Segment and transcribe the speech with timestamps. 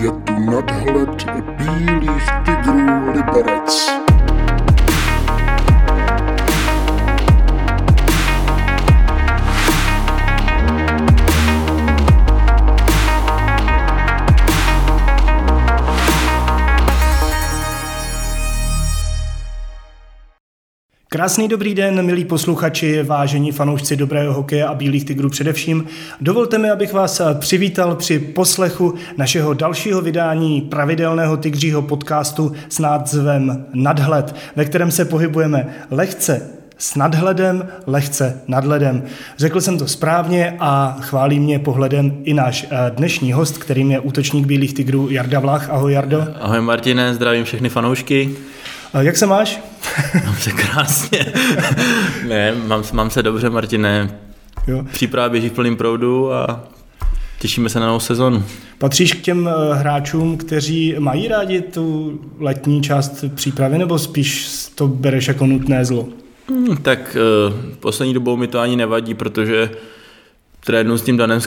[0.00, 1.24] Je tu nadhled
[1.58, 4.09] bílých tigrů Liberec.
[21.12, 25.86] Krásný dobrý den, milí posluchači, vážení fanoušci dobrého hokeje a bílých tigrů především.
[26.20, 33.66] Dovolte mi, abych vás přivítal při poslechu našeho dalšího vydání pravidelného tigřího podcastu s názvem
[33.74, 39.02] Nadhled, ve kterém se pohybujeme lehce s nadhledem, lehce nadhledem.
[39.38, 44.00] Řekl jsem to správně a chválí mě pohledem i náš eh, dnešní host, kterým je
[44.00, 45.70] útočník Bílých tigrů Jarda Vlach.
[45.70, 46.26] Ahoj Jardo.
[46.40, 48.36] Ahoj Martine, zdravím všechny fanoušky.
[48.98, 49.60] Jak se máš?
[50.24, 51.32] Mám se krásně.
[52.28, 54.10] ne, mám, mám se dobře, Martine.
[54.66, 54.84] Jo.
[54.92, 56.64] Příprava běží v plným proudu a
[57.38, 58.44] těšíme se na novou sezonu.
[58.78, 64.88] Patříš k těm eh, hráčům, kteří mají rádi tu letní část přípravy, nebo spíš to
[64.88, 66.08] bereš jako nutné zlo?
[66.48, 67.16] Hmm, tak
[67.48, 69.70] uh, poslední dobou mi to ani nevadí, protože
[70.64, 71.40] trénu s tím Danem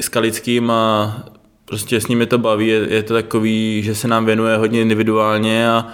[0.00, 1.16] Skalickým a
[1.64, 4.82] prostě s ním je to baví, je, je to takový, že se nám věnuje hodně
[4.82, 5.86] individuálně a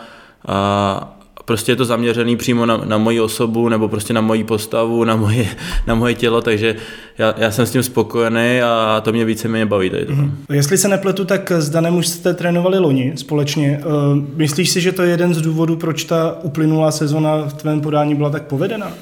[0.46, 1.16] a
[1.46, 5.16] prostě je to zaměřený přímo na, na moji osobu nebo prostě na moji postavu, na
[5.16, 5.46] moje,
[5.86, 6.76] na moje tělo, takže
[7.18, 9.90] já, já jsem s tím spokojený a to mě více mě baví.
[9.90, 10.30] Tady mm-hmm.
[10.52, 13.80] Jestli se nepletu, tak s Danem už jste trénovali loni společně.
[13.86, 13.92] Uh,
[14.36, 18.14] myslíš si, že to je jeden z důvodů, proč ta uplynulá sezona v tvém podání
[18.14, 18.92] byla tak povedena?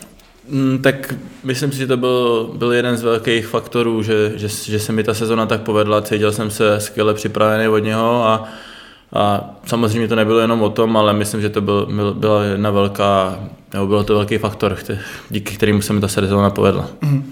[0.48, 1.14] Mm, tak
[1.44, 5.04] myslím si, že to byl, byl jeden z velkých faktorů, že, že, že se mi
[5.04, 8.48] ta sezona tak povedla, cítil jsem se skvěle připravený od něho a
[9.14, 13.40] a samozřejmě to nebylo jenom o tom, ale myslím, že to byl, byla jedna velká,
[13.72, 14.76] nebo byl to velký faktor,
[15.30, 16.88] díky kterému se mi ta sezóna povedla.
[17.02, 17.22] Mm-hmm.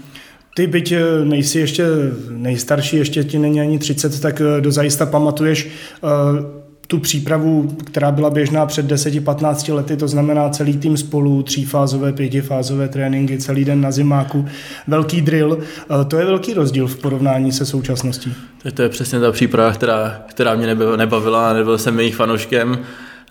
[0.55, 1.85] Ty, byť eh, nejsi ještě
[2.29, 5.67] nejstarší, ještě ti není ani 30, tak eh, dozajista pamatuješ
[6.01, 6.62] uh,
[6.93, 12.87] tu přípravu, která byla běžná před 10-15 lety, to znamená celý tým spolu, třífázové, pětifázové
[12.87, 14.45] tréninky, celý den na zimáku,
[14.87, 15.57] velký drill.
[15.61, 18.33] Eh, to je velký rozdíl v porovnání se současností.
[18.73, 22.79] To je přesně ta příprava, která, která mě nebavila, nebyl jsem jejich fanouškem,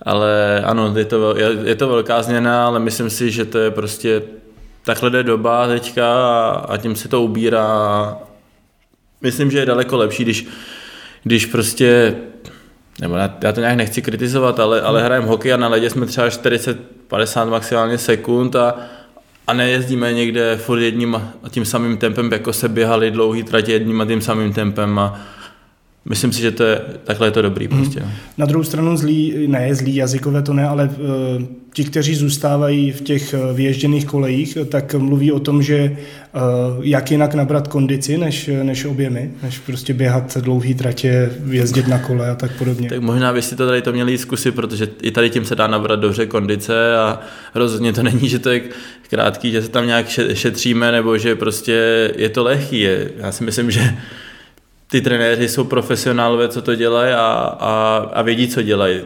[0.01, 3.71] ale ano, je to, je, je to velká změna, ale myslím si, že to je
[3.71, 4.21] prostě
[4.85, 8.17] takhle jde doba teďka a, a tím se to ubírá.
[9.21, 10.47] Myslím, že je daleko lepší, když,
[11.23, 12.15] když prostě
[13.01, 15.05] nebo já to nějak nechci kritizovat, ale, ale hmm.
[15.05, 18.75] hrajeme hokej a na ledě jsme třeba 40-50 maximálně sekund a,
[19.47, 24.01] a nejezdíme někde furt jedním a tím samým tempem, jako se běhali dlouhý tratě jedním
[24.01, 25.19] a tím samým tempem a,
[26.05, 27.77] Myslím si, že to je, takhle je to dobrý mhm.
[27.77, 27.99] prostě.
[27.99, 28.11] Mm.
[28.37, 30.89] Na druhou stranu zlý, ne zlý jazykové to ne, ale
[31.37, 31.43] uh,
[31.73, 35.97] ti, kteří zůstávají v těch uh, vyježděných kolejích, tak mluví o tom, že
[36.35, 41.99] uh, jak jinak nabrat kondici, než, než objemy, než prostě běhat dlouhý tratě, jezdit na
[41.99, 42.89] kole a tak podobně.
[42.89, 45.99] Tak možná byste to tady to měli zkusit, protože i tady tím se dá nabrat
[45.99, 47.19] dobře kondice a
[47.55, 48.61] rozhodně to není, že to je
[49.09, 52.87] krátký, že se tam nějak šetříme, nebo že prostě je to lehký.
[53.17, 53.97] Já si myslím, že
[54.93, 59.01] ty trenéři jsou profesionálové, co to dělají a, a, a vědí, co dělají.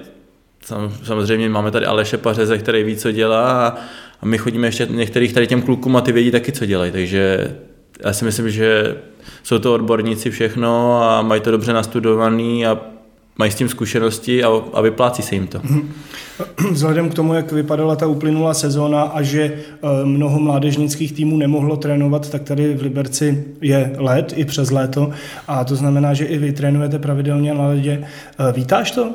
[0.66, 3.76] Sam, samozřejmě máme tady Aleše Pařeze, který ví, co dělá a,
[4.22, 6.92] a my chodíme ještě některých tady těm klukům a ty vědí taky, co dělají.
[6.92, 7.56] Takže
[8.06, 8.96] já si myslím, že
[9.44, 12.80] jsou to odborníci všechno a mají to dobře nastudovaný a
[13.38, 15.60] mají s tím zkušenosti a, a vyplácí se jim to.
[15.64, 15.92] Mhm.
[16.72, 21.78] Vzhledem k tomu, jak vypadala ta uplynulá sezóna a že eh, mnoho mládežnických týmů nemohlo
[21.78, 25.12] trénovat, tak tady v Liberci je let i přes léto
[25.48, 28.08] a to znamená, že i vy trénujete pravidelně na ledě.
[28.40, 29.14] Eh, vítáš to?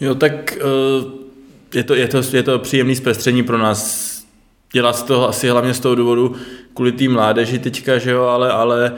[0.00, 1.24] Jo, tak eh,
[1.74, 4.14] je to, je to, je to příjemný zpestření pro nás.
[4.72, 6.34] Dělat to asi hlavně z toho důvodu
[6.74, 8.92] kvůli té mládeži teďka, že jo, ale, ale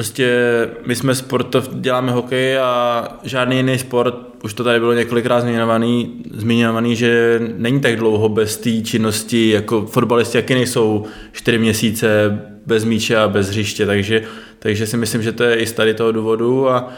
[0.00, 5.40] Prostě my jsme sportov, děláme hokej a žádný jiný sport, už to tady bylo několikrát
[5.40, 12.38] zmiňovaný, zmiňovaný že není tak dlouho bez té činnosti, jako fotbalisti, jaký nejsou čtyři měsíce
[12.66, 14.22] bez míče a bez hřiště, takže,
[14.58, 16.92] takže si myslím, že to je i z tady toho důvodu a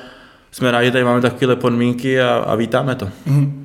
[0.53, 3.09] jsme rádi, že tady máme takové podmínky a, a vítáme to.
[3.27, 3.62] Mm.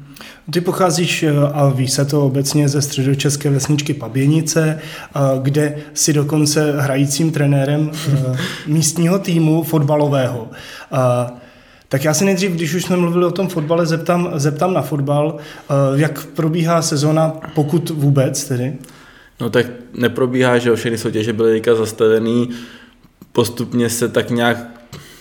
[0.52, 6.14] Ty pocházíš, eh, a ví se to obecně, ze středočeské vesničky Paběnice, eh, kde si
[6.14, 10.50] dokonce hrajícím trenérem eh, místního týmu fotbalového.
[11.90, 15.38] Tak já si nejdřív, když už jsme mluvili o tom fotbale, zeptám, zeptám na fotbal.
[15.96, 18.76] Jak probíhá sezona, pokud vůbec tedy?
[19.42, 22.50] No tak neprobíhá, že všechny soutěže byly teďka zastavený,
[23.32, 24.58] postupně se tak nějak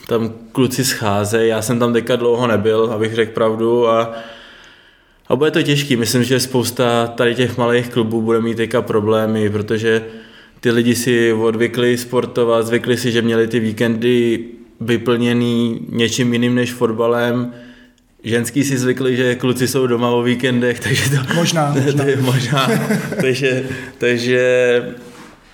[0.09, 4.15] tam kluci scházejí, já jsem tam teďka dlouho nebyl, abych řekl pravdu a
[5.29, 9.51] a bude to těžký, myslím, že spousta tady těch malých klubů bude mít teďka problémy,
[9.51, 10.05] protože
[10.61, 14.45] ty lidi si odvykli sportovat, zvykli si, že měli ty víkendy
[14.81, 17.55] vyplněný něčím jiným než fotbalem.
[18.25, 21.35] Ženský si zvykli, že kluci jsou doma o víkendech, takže to...
[21.35, 22.05] Možná, možná.
[22.05, 22.71] to je možná.
[23.21, 23.65] takže,
[23.99, 24.83] takže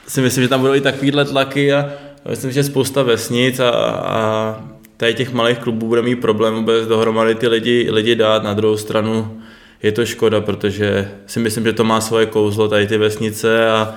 [0.09, 1.91] si myslím, že tam budou i takovýhle tlaky a
[2.29, 4.65] myslím, že spousta vesnic a, a
[4.97, 8.43] tady těch malých klubů bude mít problém vůbec dohromady ty lidi, lidi dát.
[8.43, 9.43] Na druhou stranu
[9.83, 13.95] je to škoda, protože si myslím, že to má svoje kouzlo, tady ty vesnice a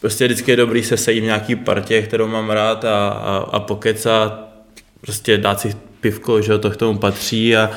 [0.00, 3.60] prostě vždycky je dobrý se sejít v nějaký partě, kterou mám rád a, a, a
[3.60, 4.48] pokecat,
[5.00, 7.70] prostě dát si pivko, že to k tomu patří a,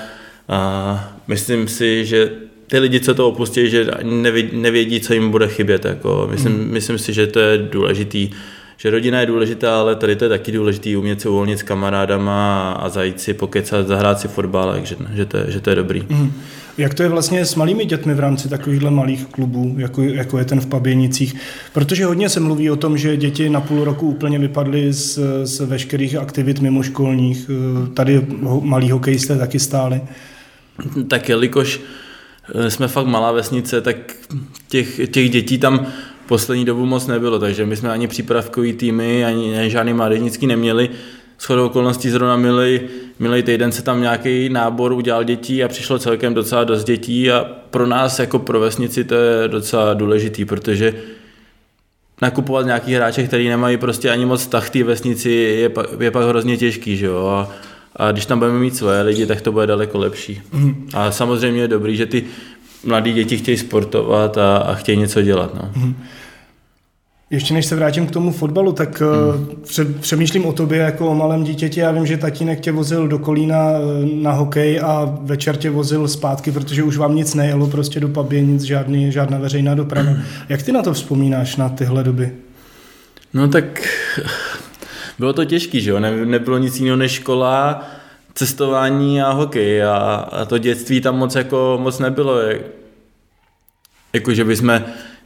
[0.50, 2.32] a myslím si, že
[2.68, 5.86] ty lidi, co to opustí, že nevědí, nevědí co jim bude chybět.
[5.86, 6.28] Jako.
[6.32, 6.72] Myslím, mm.
[6.72, 8.30] myslím si, že to je důležitý
[8.81, 12.72] že rodina je důležitá, ale tady to je taky důležitý umět se uvolnit s kamarádama
[12.72, 16.04] a zajít si, pokecat, zahrát si fotbal, takže že to je, že to je dobrý.
[16.10, 16.33] Mm.
[16.78, 20.45] Jak to je vlastně s malými dětmi v rámci takovýchhle malých klubů, jako, jako je
[20.45, 21.36] ten v Paběnicích?
[21.74, 25.60] Protože hodně se mluví o tom, že děti na půl roku úplně vypadly z, z
[25.60, 27.50] veškerých aktivit mimoškolních.
[27.94, 28.27] Tady
[28.62, 30.01] malí hokejisté taky stáli.
[31.07, 31.81] Tak jelikož
[32.56, 33.98] eh, jsme fakt malá vesnice, tak
[34.68, 35.88] těch, těch dětí tam
[36.31, 40.89] poslední dobu moc nebylo, takže my jsme ani přípravkový týmy, ani, žádný mládežnický neměli.
[41.38, 42.80] S chodou okolností zrovna milý,
[43.19, 47.45] milý týden se tam nějaký nábor udělal dětí a přišlo celkem docela dost dětí a
[47.69, 50.94] pro nás jako pro vesnici to je docela důležitý, protože
[52.22, 56.27] nakupovat nějaký hráče, který nemají prostě ani moc tah té vesnici, je, pak, je pak
[56.27, 57.27] hrozně těžký, že jo?
[57.27, 57.51] A,
[57.95, 60.42] a když tam budeme mít svoje lidi, tak to bude daleko lepší.
[60.51, 60.88] Mm.
[60.94, 62.24] A samozřejmě je dobrý, že ty
[62.84, 65.56] mladí děti chtějí sportovat a, a chtějí něco dělat.
[65.56, 65.72] No.
[65.75, 65.95] Mm.
[67.31, 70.00] Ještě než se vrátím k tomu fotbalu, tak hmm.
[70.00, 71.80] přemýšlím o tobě jako o malém dítěti.
[71.80, 76.07] Já vím, že tatínek tě vozil do Kolína eh, na hokej a večer tě vozil
[76.07, 80.10] zpátky, protože už vám nic nejelo prostě do pabě, nic, žádný, žádná veřejná doprava.
[80.10, 80.24] Hmm.
[80.50, 82.31] Jak ty na to vzpomínáš, na tyhle doby?
[83.34, 83.88] No tak
[85.19, 86.00] bylo to těžké, že jo?
[86.00, 87.88] Ne, nebylo nic jiného než škola,
[88.34, 89.95] cestování a hokej a,
[90.31, 92.36] a to dětství tam moc jako moc nebylo.
[94.13, 94.81] Jako, že bychom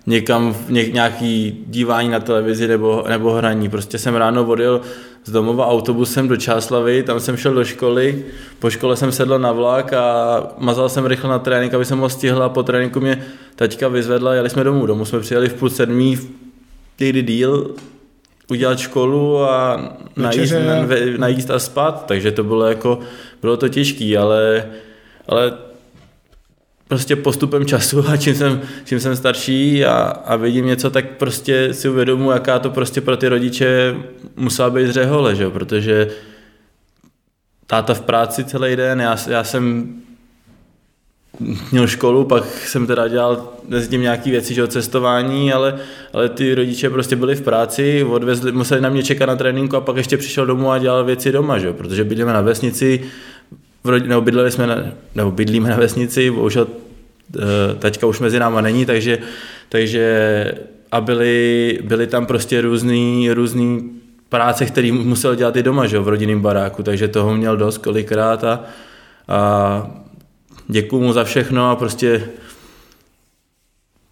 [0.05, 3.69] někam v ně, nějaký dívání na televizi nebo, nebo hraní.
[3.69, 4.81] Prostě jsem ráno odjel
[5.25, 8.25] z domova autobusem do Čáslavy, tam jsem šel do školy,
[8.59, 12.09] po škole jsem sedl na vlak a mazal jsem rychle na trénink, aby jsem ho
[12.09, 13.25] stihl a po tréninku mě
[13.55, 14.85] taťka vyzvedla, jeli jsme domů.
[14.85, 16.19] Domů jsme přijeli v půl sedmí,
[16.99, 17.75] někdy díl,
[18.49, 20.53] udělat školu a najíst,
[21.17, 22.99] najíst a spát, takže to bylo jako,
[23.41, 24.65] bylo to těžké, ale,
[25.27, 25.53] ale
[26.87, 31.73] prostě postupem času a čím jsem, čím jsem starší a, a vidím něco, tak prostě
[31.73, 33.95] si uvědomuji, jaká to prostě pro ty rodiče
[34.35, 35.49] musela být řehole, že?
[35.49, 36.07] protože
[37.67, 39.93] táta v práci celý den, já, já jsem
[41.71, 45.79] měl školu, pak jsem teda dělal s tím nějaký věci, že cestování, ale,
[46.13, 49.81] ale ty rodiče prostě byli v práci, odvezli, museli na mě čekat na tréninku a
[49.81, 51.73] pak ještě přišel domů a dělal věci doma, že?
[51.73, 53.03] protože bydlíme na vesnici,
[53.85, 54.75] v rodi, nebo bydleli jsme, na,
[55.15, 56.67] nebo bydlíme na vesnici, bohužel
[57.37, 59.17] eh, teďka už mezi náma není, takže,
[59.69, 60.51] takže
[60.91, 63.91] a byly, byly tam prostě různý, různý
[64.29, 68.43] práce, který musel dělat i doma, že, v rodinném baráku, takže toho měl dost kolikrát
[68.43, 68.63] a,
[69.27, 69.91] a
[70.67, 72.29] děkuju mu za všechno a prostě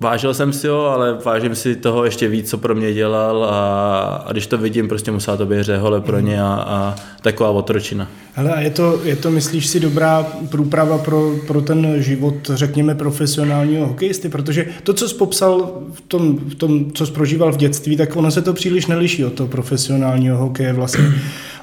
[0.04, 4.24] vážil jsem si ho, ale vážím si toho ještě víc, co pro mě dělal a,
[4.26, 8.08] a když to vidím, prostě musela to být řehole pro ně a, a taková otročina.
[8.34, 12.96] Hele, a je to, je to, myslíš si, dobrá průprava pro, pro ten život, řekněme,
[12.96, 14.30] profesionálního hokejisty?
[14.30, 18.16] Protože to, co jsi popsal v tom, v tom, co jsi prožíval v dětství, tak
[18.16, 21.14] ono se to příliš neliší od toho profesionálního hokeje vlastně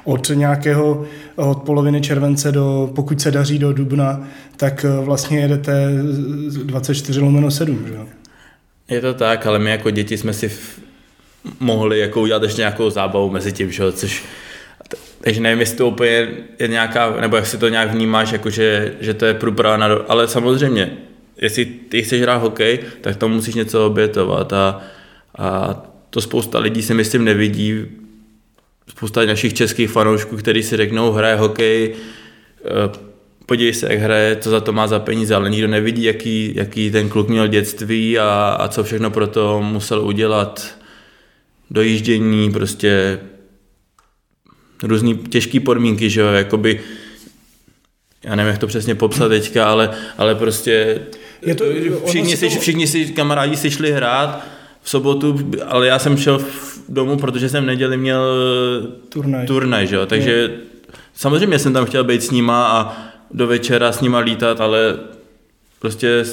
[0.03, 1.03] od nějakého,
[1.35, 4.27] od poloviny července do, pokud se daří do dubna,
[4.57, 5.89] tak vlastně jedete
[6.63, 8.05] 24 lomeno 7, že jo?
[8.91, 10.51] Je to tak, ale my jako děti jsme si
[11.59, 13.91] mohli jako udělat ještě nějakou zábavu mezi tím, že?
[13.91, 14.23] což
[15.21, 16.27] takže nevím, jestli to úplně
[16.59, 19.85] je nějaká, nebo jak si to nějak vnímáš, jako že, že to je průprava na,
[20.07, 20.97] ale samozřejmě,
[21.37, 24.81] jestli ty chceš hrát hokej, tak tam musíš něco obětovat a,
[25.37, 27.85] a to spousta lidí si myslím nevidí,
[28.89, 31.95] spousta našich českých fanoušků, kteří si řeknou, hraje hokej,
[32.65, 33.10] eh,
[33.45, 36.91] podívej se, jak hraje, co za to má za peníze, ale nikdo nevidí, jaký, jaký
[36.91, 40.75] ten kluk měl dětství a, a co všechno pro to musel udělat.
[41.71, 43.19] Dojíždění, prostě
[44.83, 46.81] různý těžké podmínky, že jo, jakoby,
[48.23, 51.01] já nevím, jak to přesně popsat teďka, ale, ale prostě
[51.41, 51.65] je to,
[52.05, 52.59] všichni, si, to...
[52.59, 54.45] všichni si kamarádi si šli hrát
[54.81, 56.41] v sobotu, ale já jsem šel
[56.89, 58.23] domů, protože jsem v neděli měl
[59.09, 60.49] turnaj, turnaj že jo, takže je.
[61.13, 64.95] samozřejmě jsem tam chtěl být s nima a do večera s nima lítat, ale
[65.79, 66.25] prostě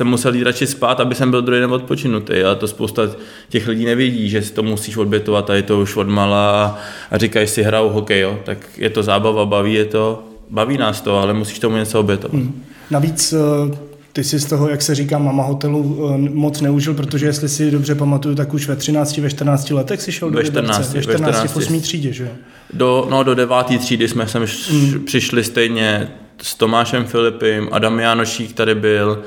[0.00, 2.42] jsem musel jít radši spát, aby jsem byl druhý den odpočinutý.
[2.42, 3.02] A to spousta
[3.48, 6.78] těch lidí nevědí, že si to musíš odbětovat a je to už odmala
[7.10, 8.38] a říkají si hrajou hokej, jo.
[8.44, 12.34] tak je to zábava, baví je to, baví nás to, ale musíš tomu něco obětovat.
[12.34, 12.62] Hmm.
[12.90, 13.76] Navíc eh,
[14.12, 17.70] ty si z toho, jak se říká, mama hotelu eh, moc neužil, protože jestli si
[17.70, 21.02] dobře pamatuju, tak už ve 13, ve 14 letech si šel ve 14, do ve
[21.02, 21.80] 14, ve 14 v 8.
[21.80, 22.30] třídě, že jo?
[22.72, 23.56] Do, no, do 9.
[23.78, 25.04] třídy jsme sem mm.
[25.04, 26.08] přišli stejně
[26.42, 29.22] s Tomášem Filipem, Adam Janošík tady byl,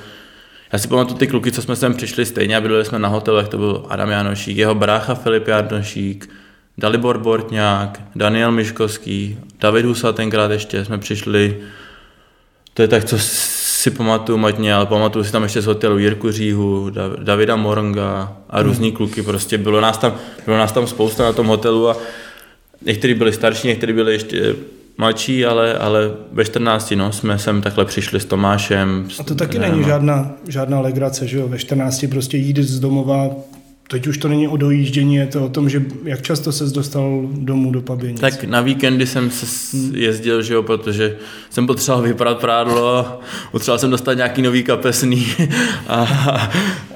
[0.74, 3.48] já si pamatuju ty kluky, co jsme sem přišli stejně a bydleli jsme na hotelech,
[3.48, 6.30] to byl Adam Janošík, jeho brácha Filip Janošík,
[6.78, 11.60] Dalibor Bortňák, Daniel Miškovský, David Husa tenkrát ještě jsme přišli,
[12.74, 13.18] to je tak, co
[13.84, 18.58] si pamatuju matně, ale pamatuju si tam ještě z hotelu Jirku Říhu, Davida Moronga a
[18.58, 18.68] hmm.
[18.68, 20.16] různý kluky, prostě bylo nás tam,
[20.46, 21.98] bylo nás tam spousta na tom hotelu a
[22.86, 24.56] někteří byli starší, někteří byli ještě
[24.98, 29.08] mladší, ale, ale ve 14 no, jsme sem takhle přišli s Tomášem.
[29.20, 31.48] A to taky není žádná, žádná legrace, že jo?
[31.48, 33.30] Ve 14 prostě jít z domova
[33.88, 37.22] Teď už to není o dojíždění, je to o tom, že jak často se dostal
[37.32, 38.22] domů do Paběnic.
[38.22, 41.18] Tak na víkendy jsem se jezdil, že jo, protože
[41.50, 43.20] jsem potřeboval vypadat prádlo,
[43.52, 45.28] potřeboval jsem dostat nějaký nový kapesný.
[45.88, 46.02] A,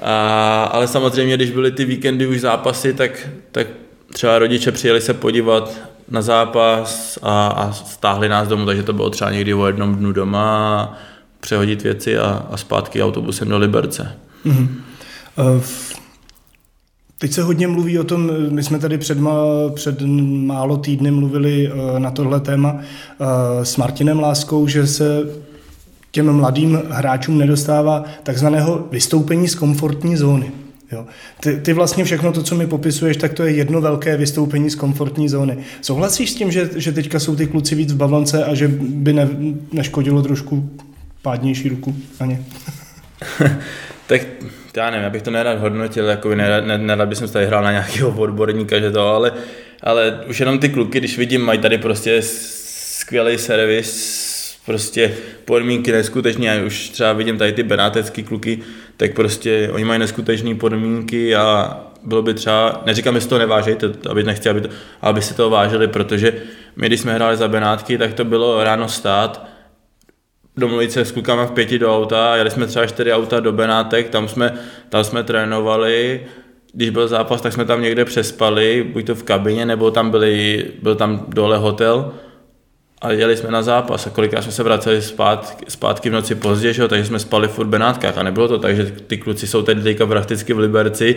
[0.01, 3.67] a, ale samozřejmě, když byly ty víkendy už zápasy, tak, tak
[4.13, 9.09] třeba rodiče přijeli se podívat na zápas a, a stáhli nás domů, takže to bylo
[9.09, 10.93] třeba někdy o jednom dnu doma,
[11.39, 14.11] přehodit věci a, a zpátky autobusem do Liberce.
[14.45, 14.67] Mm-hmm.
[15.55, 15.61] Uh,
[17.19, 19.31] Teď se hodně mluví o tom, my jsme tady před, ma,
[19.73, 20.01] před
[20.45, 23.27] málo týdny mluvili uh, na tohle téma uh,
[23.63, 25.23] s Martinem Láskou, že se
[26.11, 30.51] těm mladým hráčům nedostává takzvaného vystoupení z komfortní zóny.
[30.91, 31.05] Jo.
[31.39, 34.75] Ty, ty vlastně všechno to, co mi popisuješ, tak to je jedno velké vystoupení z
[34.75, 35.57] komfortní zóny.
[35.81, 39.13] Souhlasíš s tím, že, že teďka jsou ty kluci víc v bavlance a že by
[39.13, 39.29] ne,
[39.71, 40.69] neškodilo trošku
[41.21, 42.43] pádnější ruku na ně?
[44.07, 44.21] tak
[44.77, 48.09] já nevím, já bych to nerad hodnotil, jako nerad, nerad bych tady hrál na nějakého
[48.09, 49.31] odborníka, že to, ale,
[49.83, 54.26] ale už jenom ty kluky, když vidím, mají tady prostě skvělý servis,
[54.67, 55.13] prostě
[55.45, 58.59] podmínky neskutečné, já už třeba vidím tady ty benátecký kluky,
[58.97, 63.91] tak prostě oni mají neskutečné podmínky a bylo by třeba, neříkám, že si to nevážejte,
[64.09, 64.69] aby nechci, aby, to,
[65.01, 66.33] aby si to vážili, protože
[66.75, 69.47] my, když jsme hráli za Benátky, tak to bylo ráno stát,
[70.57, 74.09] domluvit se s klukama v pěti do auta, jeli jsme třeba čtyři auta do Benátek,
[74.09, 74.53] tam jsme,
[74.89, 76.21] tam jsme trénovali,
[76.73, 80.65] když byl zápas, tak jsme tam někde přespali, buď to v kabině, nebo tam byli,
[80.81, 82.13] byl tam dole hotel
[83.01, 86.73] a jeli jsme na zápas a kolikrát jsme se vraceli zpátky, zpátky v noci pozdě,
[86.73, 86.87] že?
[86.87, 90.05] takže jsme spali v Benátkách a nebylo to tak, že ty kluci jsou teď teďka
[90.05, 91.15] prakticky v Liberci,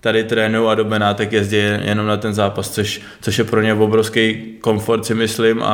[0.00, 3.74] tady trénují a do Benátek jezdí jenom na ten zápas, což, což je pro ně
[3.74, 5.66] obrovský komfort si myslím a,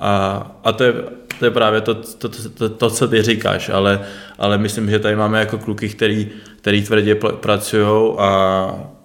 [0.00, 0.94] a, a to je
[1.38, 4.00] to je právě to, to, to, to, to co ty říkáš, ale,
[4.38, 6.28] ale myslím, že tady máme jako kluky, který,
[6.60, 8.97] který tvrdě pracují a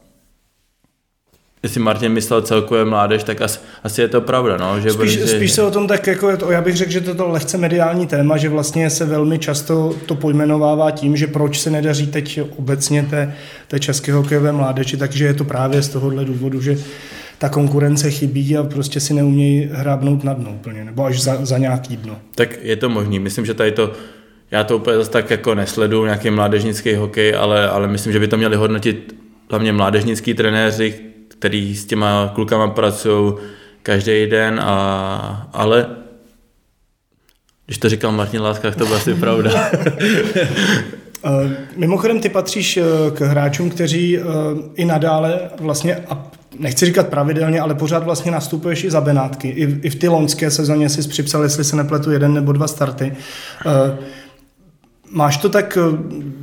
[1.63, 4.58] jestli Martin myslel celkově mládež, tak asi, asi je to pravda.
[4.58, 7.25] No, že spíš, prostě, spíš se o tom tak, jako, já bych řekl, že to
[7.25, 11.70] je lehce mediální téma, že vlastně se velmi často to pojmenovává tím, že proč se
[11.70, 13.34] nedaří teď obecně té,
[13.67, 16.77] té české hokejové mládeži, takže je to právě z tohohle důvodu, že
[17.38, 21.58] ta konkurence chybí a prostě si neumějí hrábnout na dno úplně, nebo až za, za
[21.58, 22.17] nějaký dno.
[22.36, 23.20] Tak je to možný.
[23.20, 23.91] Myslím, že tady to,
[24.51, 28.27] já to úplně zase tak jako nesleduju, nějaký mládežnický hokej, ale, ale myslím, že by
[28.27, 29.15] to měli hodnotit
[29.50, 31.12] hlavně mládežnický trenéři,
[31.43, 33.33] který s těma klukama pracují
[33.81, 35.88] každý den, a, ale
[37.65, 39.71] když to říkal Martin Láska, tak to byla asi pravda.
[41.75, 42.83] Mimochodem, ty patříš eh,
[43.13, 44.21] k hráčům, kteří eh,
[44.75, 45.97] i nadále vlastně
[46.59, 49.47] nechci říkat pravidelně, ale pořád vlastně nastupuješ i za Benátky.
[49.47, 53.15] I, i v ty loňské sezóně jsi připsal, jestli se nepletu, jeden nebo dva starty.
[55.13, 56.00] Máš to tak uh,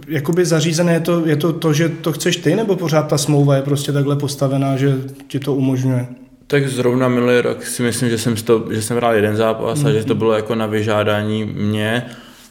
[0.09, 3.57] jakoby zařízené, je to, je to to, že to chceš ty, nebo pořád ta smlouva
[3.57, 6.07] je prostě takhle postavená, že ti to umožňuje?
[6.47, 9.89] Tak zrovna minulý rok si myslím, že jsem, to, že jsem hrál jeden zápas mm-hmm.
[9.89, 12.07] a že to bylo jako na vyžádání mě.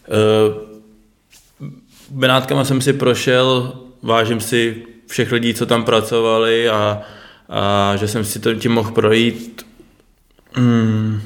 [0.08, 0.70] Uh,
[2.10, 3.74] Benátkama jsem si prošel,
[4.04, 7.02] vážím si všech lidí, co tam pracovali a
[7.50, 9.66] a že jsem si to tím mohl projít.
[10.54, 11.22] Hmm.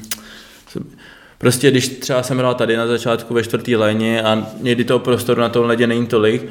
[1.38, 5.40] Prostě když třeba jsem hrál tady na začátku ve čtvrtý léně a někdy toho prostoru
[5.40, 6.46] na tom ledě není tolik,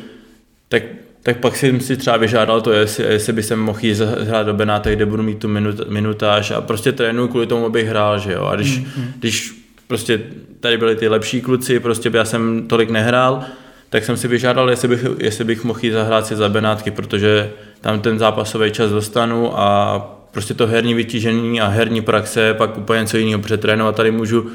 [0.69, 0.83] tak,
[1.23, 4.53] tak pak jsem si třeba vyžádal to, jestli, jestli by jsem mohl jít hrát do
[4.53, 8.33] Benátek, kde budu mít tu minut, minutáž a prostě trénuju kvůli tomu, abych hrál, že
[8.33, 8.45] jo.
[8.45, 9.05] A když, mm-hmm.
[9.19, 10.21] když prostě
[10.59, 13.43] tady byli ty lepší kluci, prostě já jsem tolik nehrál,
[13.89, 17.51] tak jsem si vyžádal, jestli bych, jestli bych mohl jít zahrát si za Benátky, protože
[17.81, 19.97] tam ten zápasový čas dostanu a
[20.31, 23.95] prostě to herní vytížení a herní praxe pak úplně něco jiného přetrénovat.
[23.95, 24.49] Tady můžu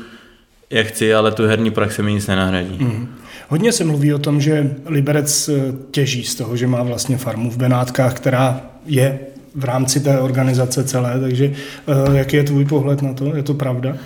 [0.70, 2.84] jak chci, ale tu herní praxi mi nic nenahradí.
[2.84, 3.08] Mm.
[3.48, 7.50] Hodně se mluví o tom, že Liberec eh, těží z toho, že má vlastně farmu
[7.50, 9.18] v Benátkách, která je
[9.54, 11.52] v rámci té organizace celé, takže
[11.86, 13.36] uh, jaký je tvůj pohled na to?
[13.36, 13.96] Je to pravda?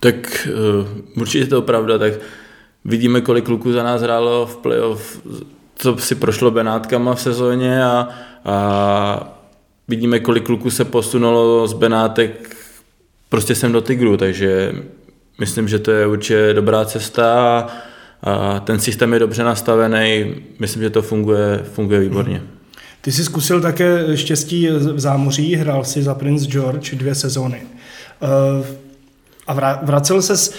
[0.00, 0.48] Tak
[1.14, 2.12] uh, určitě to pravda, tak
[2.84, 5.20] vidíme, kolik kluků za nás hrálo v playoff,
[5.76, 8.08] co si prošlo Benátkama v sezóně a,
[8.44, 9.38] a
[9.88, 12.56] vidíme, kolik kluků se posunulo z Benátek
[13.28, 14.72] prostě sem do Tigru, takže
[15.38, 17.66] myslím, že to je určitě dobrá cesta
[18.22, 22.36] a, ten systém je dobře nastavený, myslím, že to funguje, funguje výborně.
[22.36, 22.48] Hmm.
[23.00, 27.62] Ty jsi zkusil také štěstí v zámoří, hrál si za Prince George dvě sezóny.
[28.22, 28.76] Eh,
[29.46, 30.54] a vracel ses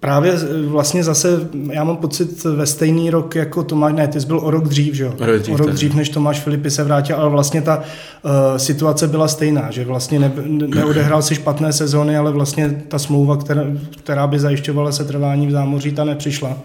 [0.00, 0.32] právě
[0.66, 4.50] vlastně zase, já mám pocit, ve stejný rok jako Tomáš, ne, ty jsi byl o
[4.50, 5.14] rok dřív, že jo?
[5.20, 8.30] O rok dřív, o rok dřív než Tomáš Filipy se vrátil, ale vlastně ta uh,
[8.56, 13.62] situace byla stejná, že vlastně ne, neodehrál si špatné sezóny, ale vlastně ta smlouva, která,
[13.98, 16.58] která by zajišťovala setrvání v zámoří, ta nepřišla.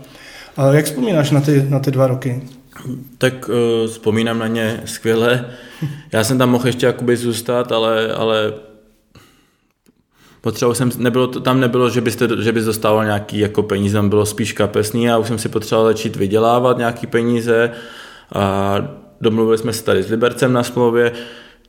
[0.57, 2.41] Uh, jak vzpomínáš na ty, na ty dva roky?
[3.17, 5.45] Tak uh, vzpomínám na ně skvěle.
[6.11, 8.53] Já jsem tam mohl ještě jakoby zůstat, ale, ale
[10.45, 14.09] potřeboval jsem, nebylo to, tam nebylo, že, byste, že bys dostával nějaký jako peníze, tam
[14.09, 17.71] bylo spíš kapesný a už jsem si potřeboval začít vydělávat nějaký peníze
[18.35, 18.77] a
[19.21, 21.11] domluvili jsme se tady s Libercem na smlouvě,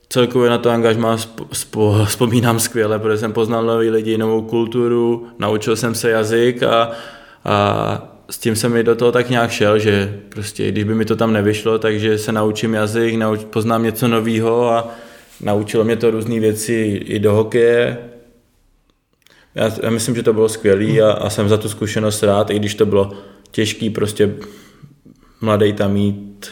[0.09, 1.17] celkově na to angažmá
[2.05, 6.91] vzpomínám skvěle, protože jsem poznal nový lidi, novou kulturu, naučil jsem se jazyk a,
[7.45, 11.05] a s tím jsem mi do toho tak nějak šel, že prostě když by mi
[11.05, 14.87] to tam nevyšlo, takže se naučím jazyk, nauč, poznám něco nového a
[15.41, 17.97] naučilo mě to různé věci i do hokeje.
[19.57, 22.59] Já, já myslím, že to bylo skvělé a, a jsem za tu zkušenost rád, i
[22.59, 23.11] když to bylo
[23.51, 24.33] těžký prostě
[25.41, 26.47] mladý tam mít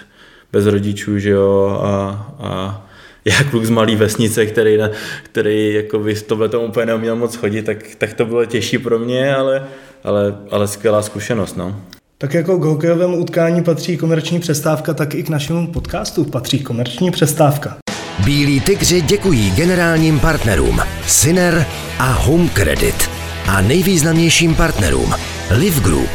[0.52, 2.82] bez rodičů, že jo, a, a
[3.26, 4.78] já kluk z malé vesnice, který,
[5.24, 9.00] který jako by tohle tomu úplně neuměl moc chodit, tak, tak to bylo těžší pro
[9.00, 9.68] mě, ale,
[10.04, 11.58] ale, ale skvělá zkušenost.
[11.58, 11.82] No.
[12.18, 17.12] Tak jako k hokejovému utkání patří komerční přestávka, tak i k našemu podcastu patří komerční
[17.12, 17.78] přestávka.
[18.26, 21.66] Bílí tygři děkují generálním partnerům Syner
[22.00, 23.10] a Home Credit
[23.48, 25.16] a nejvýznamnějším partnerům
[25.50, 26.10] Live Group,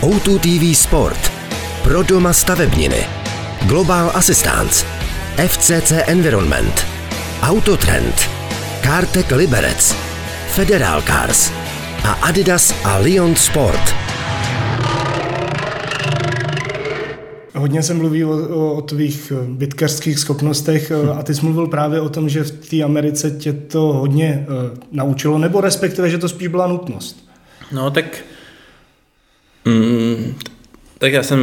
[0.00, 1.32] O2 TV Sport,
[1.82, 3.06] Pro doma stavebniny,
[3.62, 4.86] Global Assistance,
[5.48, 6.86] FCC Environment,
[7.42, 8.30] Autotrend,
[8.82, 9.96] Cartec Liberec,
[10.48, 11.52] Federal Cars
[12.04, 14.11] a Adidas a Lyon Sport.
[17.62, 21.10] Hodně se mluví o, o, o tvých eh, bitkařských schopnostech hm.
[21.18, 24.78] a ty jsi mluvil právě o tom, že v té Americe tě to hodně uh,
[24.92, 27.28] naučilo, nebo respektive, že to spíš byla nutnost.
[27.72, 28.04] No tak
[29.64, 30.34] mm,
[30.98, 31.40] tak já jsem,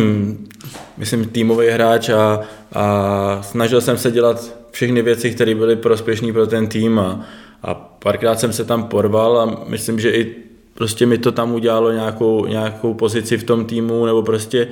[0.98, 2.42] myslím, týmový hráč a,
[2.74, 7.26] a snažil jsem se dělat všechny věci, které byly prospěšné pro ten tým a,
[7.64, 10.36] a párkrát jsem se tam porval a myslím, že i
[10.74, 14.68] prostě mi to tam udělalo nějakou, nějakou pozici v tom týmu, nebo prostě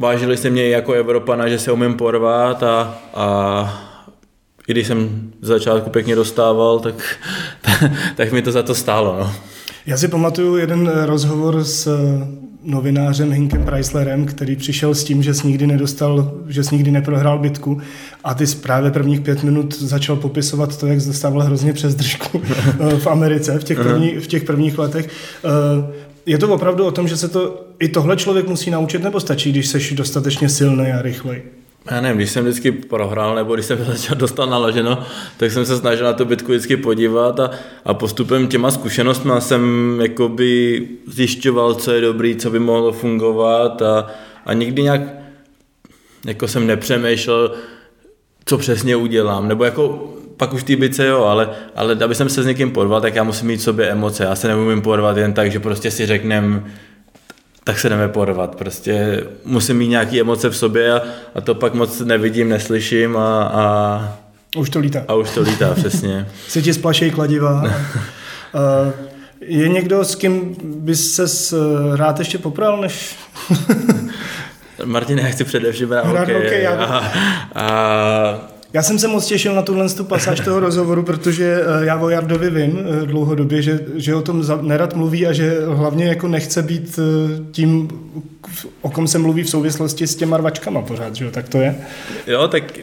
[0.00, 3.90] vážili se mě jako Evropana, že se umím porvat a, a
[4.68, 6.94] i když jsem z začátku pěkně dostával, tak,
[7.60, 9.16] tak, tak mi to za to stálo.
[9.20, 9.32] No.
[9.86, 11.88] Já si pamatuju jeden rozhovor s
[12.62, 17.38] novinářem Hinkem Preislerem, který přišel s tím, že jsi nikdy nedostal, že jsi nikdy neprohrál
[17.38, 17.80] bitku
[18.24, 22.42] a ty právě prvních pět minut začal popisovat to, jak dostával hrozně přes držku
[22.80, 25.08] eh, v Americe v těch, první, v těch prvních letech.
[26.30, 29.52] Je to opravdu o tom, že se to i tohle člověk musí naučit, nebo stačí,
[29.52, 31.42] když jsi dostatečně silný a rychlej?
[31.90, 35.02] Já nevím, když jsem vždycky prohrál nebo když jsem začal dostal naloženo,
[35.36, 37.50] tak jsem se snažil na tu bitku vždycky podívat a,
[37.84, 44.06] a postupem těma zkušenostmi jsem jakoby zjišťoval, co je dobrý, co by mohlo fungovat a,
[44.46, 45.00] a nikdy nějak
[46.26, 47.52] jako jsem nepřemýšlel,
[48.44, 52.42] co přesně udělám, nebo jako pak už té bice jo, ale, ale aby jsem se
[52.42, 55.32] s někým porval, tak já musím mít v sobě emoce, já se neumím porvat jen
[55.32, 56.64] tak, že prostě si řeknem,
[57.64, 58.56] tak se jdeme porvat.
[58.56, 61.02] Prostě musím mít nějaké emoce v sobě a,
[61.34, 64.18] a to pak moc nevidím, neslyším a, a
[64.56, 65.04] už to lítá.
[65.08, 66.26] A už to lítá, přesně.
[66.48, 67.62] se ti splašejí kladiva.
[67.62, 67.70] uh,
[69.40, 71.56] je někdo, s kým bys se
[71.96, 73.16] rád ještě popral, než...
[74.84, 76.62] Martin, já chci především hrát hokej.
[76.62, 76.72] já...
[76.72, 77.12] a,
[77.54, 81.96] a já jsem se moc těšil na tuhle tu pasáž toho rozhovoru, protože eh, já
[81.96, 86.28] o Jardovi vím eh, dlouhodobě, že, že o tom nerad mluví a že hlavně jako
[86.28, 87.88] nechce být eh, tím,
[88.80, 91.30] o kom se mluví v souvislosti s těma rvačkama pořád, že jo?
[91.30, 91.76] tak to je.
[92.26, 92.78] Jo, tak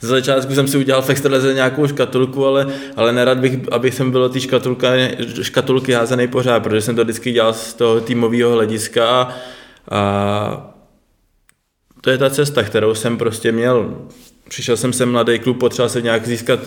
[0.00, 4.10] ze začátku jsem si udělal v extralize nějakou škatulku, ale, ale nerad bych, abych jsem
[4.10, 4.40] byl ty
[5.42, 9.28] škatulky házený pořád, protože jsem to vždycky dělal z toho týmového hlediska
[9.90, 10.72] a
[12.00, 13.94] to je ta cesta, kterou jsem prostě měl
[14.48, 16.60] přišel jsem sem mladý klub, potřeboval se nějak získat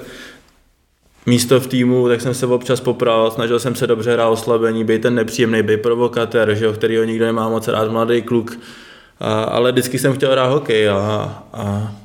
[1.25, 5.01] místo v týmu, tak jsem se občas popral, snažil jsem se dobře hrát oslabení, být
[5.01, 8.59] ten nepříjemný, být provokatér, že jo, kterýho nikdo nemá moc rád, mladý kluk,
[9.19, 10.97] a, ale vždycky jsem chtěl hrát hokej a,
[11.53, 11.95] a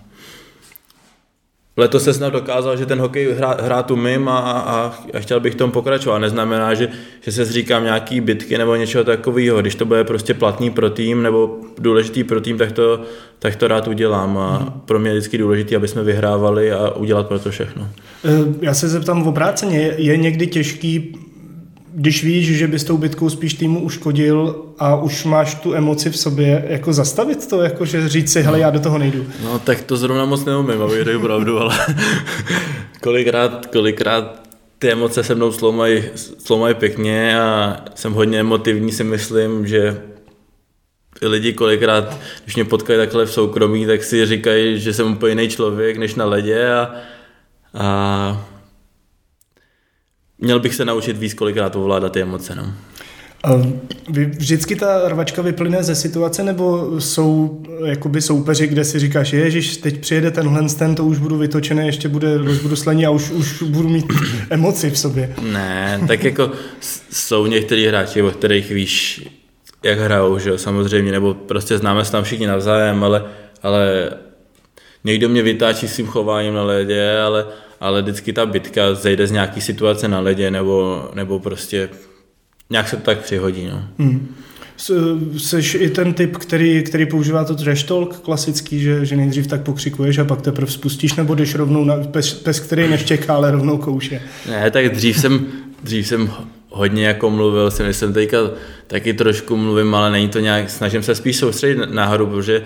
[1.76, 5.54] Letos se snad dokázal, že ten hokej hrá, hrát umím a, a, a chtěl bych
[5.54, 6.18] tom pokračovat.
[6.18, 6.88] Neznamená, že,
[7.20, 9.60] že se zříkám nějaký bitky nebo něčeho takového.
[9.60, 13.00] Když to bude prostě platný pro tým nebo důležitý pro tým, tak to,
[13.38, 14.38] tak to rád udělám.
[14.38, 17.88] A pro mě je vždycky důležité, aby jsme vyhrávali a udělat pro to všechno.
[18.24, 21.16] Eh, Já se zeptám v obráceně, je někdy těžký
[21.96, 26.16] když víš, že bys tou bitkou spíš týmu uškodil a už máš tu emoci v
[26.16, 29.26] sobě, jako zastavit to, jako že říct si, hele, já do toho nejdu.
[29.44, 31.78] No tak to zrovna moc neumím, abych řekl pravdu, ale
[33.02, 34.42] kolikrát, kolikrát
[34.78, 40.02] ty emoce se mnou sloumají, sloumají pěkně a jsem hodně emotivní, si myslím, že
[41.22, 45.48] lidi kolikrát, když mě potkají takhle v soukromí, tak si říkají, že jsem úplně jiný
[45.48, 46.94] člověk než na ledě a,
[47.74, 48.46] a
[50.44, 52.54] měl bych se naučit víc kolikrát ovládat ty emoce.
[52.54, 52.72] No.
[53.44, 53.62] A
[54.08, 59.76] vy, vždycky ta rvačka vyplyne ze situace, nebo jsou jakoby soupeři, kde si říkáš, ježiš,
[59.76, 63.88] teď přijede tenhle ten, to už budu vytočený, ještě bude rozbruslení a už, už budu
[63.88, 64.06] mít
[64.50, 65.34] emoci v sobě.
[65.42, 66.52] Ne, tak jako
[67.12, 69.26] jsou některý hráči, o kterých víš,
[69.82, 73.24] jak hrajou, že jo, samozřejmě, nebo prostě známe se tam všichni navzájem, ale,
[73.62, 74.10] ale
[75.04, 77.46] někdo mě vytáčí svým chováním na ledě, ale,
[77.84, 81.88] ale vždycky ta bitka zejde z nějaký situace na ledě, nebo, nebo prostě
[82.70, 83.82] nějak se to tak přihodí, no.
[83.98, 84.34] Hmm.
[85.38, 89.62] Seš i ten typ, který, který používá to trash talk klasický, že, že nejdřív tak
[89.62, 93.78] pokřikuješ a pak teprve spustíš, nebo jdeš rovnou na pes, pes který neštěká, ale rovnou
[93.78, 94.22] kouše.
[94.48, 95.46] Ne, tak dřív jsem,
[95.82, 96.30] dřív jsem
[96.70, 98.38] hodně jako mluvil, si myslím, teďka
[98.86, 102.62] taky trošku mluvím, ale není to nějak, snažím se spíš soustředit na hru, protože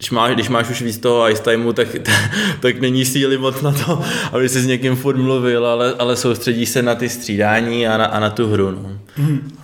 [0.00, 1.88] když máš, když máš už víc toho ice timeu, tak,
[2.60, 6.68] tak není síly moc na to, aby si s někým furt mluvil, ale, ale soustředíš
[6.68, 8.70] se na ty střídání a na, a na tu hru.
[8.70, 8.90] No.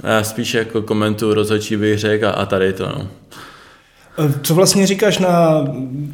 [0.02, 2.86] Já spíš jako komentuju rozhodčí bych řekl a, a tady to.
[2.86, 3.08] No.
[4.18, 5.64] E, Co vlastně říkáš na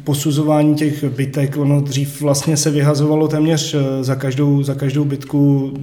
[0.03, 1.57] posuzování těch bitek?
[1.57, 5.73] Ono dřív vlastně se vyhazovalo téměř e, za každou, za každou bitku,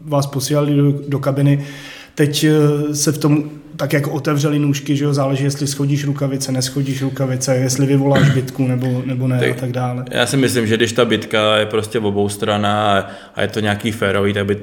[0.00, 1.66] vás posílali do, do kabiny.
[2.14, 6.52] Teď e, se v tom tak jako otevřeli nůžky, že jo, záleží, jestli schodíš rukavice,
[6.52, 10.04] neschodíš rukavice, jestli vyvoláš bitku nebo, nebo ne Tak- a tak dále.
[10.10, 13.60] Já si myslím, že když ta bitka je prostě obou strana a, a je to
[13.60, 14.58] nějaký férový, tak by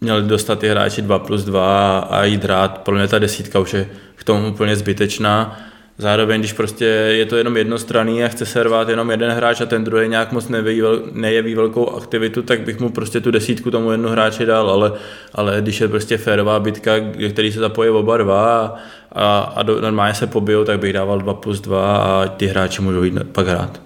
[0.00, 2.78] měli dostat ty hráči 2 plus 2 a jít hrát.
[2.78, 5.60] Pro mě ta desítka už je k tomu úplně zbytečná.
[5.98, 9.84] Zároveň, když prostě je to jenom jednostranný a chce servát jenom jeden hráč a ten
[9.84, 14.08] druhý nějak moc neví, nejeví velkou aktivitu, tak bych mu prostě tu desítku tomu jednu
[14.08, 14.92] hráči dal, ale,
[15.34, 16.92] ale když je prostě férová bitka,
[17.30, 18.78] který se zapojí oba dva
[19.12, 23.02] a, a, normálně se pobijou, tak bych dával 2 plus 2 a ty hráči můžou
[23.02, 23.80] jít pak hrát.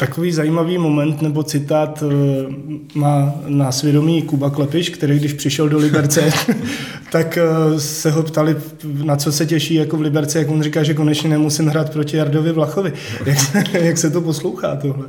[0.00, 2.46] Takový zajímavý moment nebo citát eh,
[2.94, 6.32] má na svědomí Kuba Klepiš, který když přišel do Liberce,
[7.12, 8.56] tak eh, se ho ptali,
[9.04, 12.16] na co se těší jako v Liberce, jak on říká, že konečně nemusím hrát proti
[12.16, 12.92] Jardovi Vlachovi.
[13.26, 15.06] Jak, se- jak se to poslouchá tohle?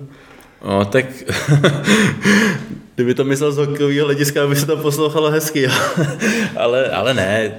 [0.65, 1.05] No, tak
[2.95, 5.67] kdyby to myslel z hokejového hlediska, by se to poslouchalo hezky,
[6.55, 7.51] ale, ale ne,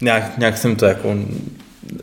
[0.00, 1.16] nějak, nějak jsem to jako,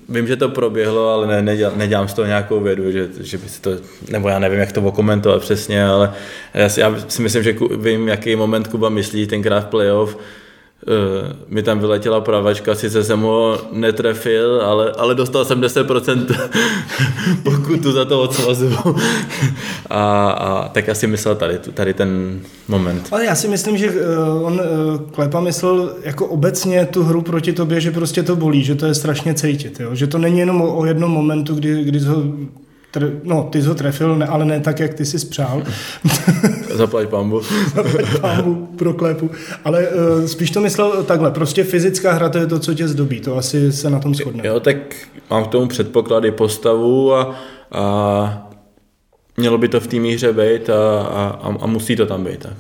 [0.09, 3.49] vím, že to proběhlo, ale ne, nedělám, nedělám z toho nějakou vědu, že, že by
[3.49, 3.71] si to,
[4.11, 6.13] nebo já nevím, jak to okomentovat přesně, ale
[6.53, 10.17] já si, já si myslím, že vím, jaký moment Kuba myslí tenkrát v playoff,
[11.47, 16.25] mi tam vyletěla pravačka, sice jsem ho netrefil, ale, ale dostal jsem 10%
[17.43, 18.69] pokutu za to od svazu.
[19.89, 23.07] a, a tak asi myslel tady, tady ten moment.
[23.11, 24.65] Ale já si myslím, že eh, on eh,
[25.11, 28.95] Klepa myslel jako obecně tu hru proti tobě, že prostě to bolí, že to je
[28.95, 29.95] strašně cítit, jo?
[29.95, 32.23] že to není jenom o, o jednom momentu, kdy, kdy ho
[32.95, 35.63] tr- no, ty jsi ho trefil, ne, ale ne tak, jak ty si spřál.
[36.73, 37.41] Zaplať pambu.
[38.21, 39.31] Pámu pro klepu.
[39.65, 43.19] Ale uh, spíš to myslel takhle, prostě fyzická hra to je to, co tě zdobí,
[43.19, 44.47] to asi se na tom shodne.
[44.47, 44.77] Jo, tak
[45.29, 47.35] mám k tomu předpoklady postavu a,
[47.71, 48.51] a
[49.37, 52.39] mělo by to v té hře být a, a, a musí to tam být.
[52.39, 52.53] Tak.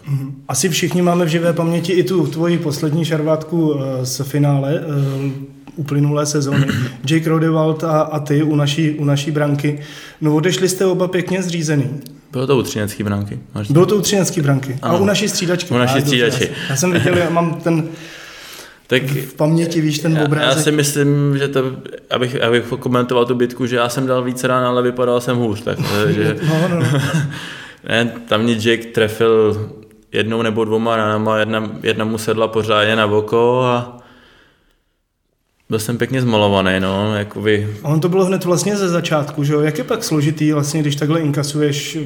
[0.47, 5.54] Asi všichni máme v živé paměti i tu tvoji poslední šarvátku uh, z finále uh,
[5.75, 6.67] uplynulé sezóny.
[7.09, 9.79] Jake Rodewald a, a ty u naší, u naší branky.
[10.21, 11.89] No odešli jste oba pěkně zřízený.
[12.31, 13.39] Bylo to u třinecký branky.
[13.55, 14.79] Máš- Bylo to u třinecký branky.
[14.81, 14.99] A Ano.
[14.99, 15.73] u naší střídačky.
[15.73, 16.43] U naší A, střídačky.
[16.43, 17.83] Já, já jsem viděl, já mám ten
[18.87, 20.63] Tak v paměti, víš, ten já, já obrázek.
[20.63, 21.63] si myslím, že to,
[22.11, 25.61] abych, abych komentoval tu bitku, že já jsem dal víc rán, ale vypadal jsem hůř.
[25.61, 25.77] Tak,
[26.09, 27.01] že, No, no, no.
[27.89, 29.69] ne, tam mě Jake trefil
[30.11, 33.97] jednou nebo dvoma ranama, jedna, jedna mu sedla pořádně na oko a
[35.69, 39.53] byl jsem pěkně zmalovaný, no, jakoby, A on to bylo hned vlastně ze začátku, že
[39.53, 39.61] jo?
[39.61, 41.97] Jak je pak složitý vlastně, když takhle inkasuješ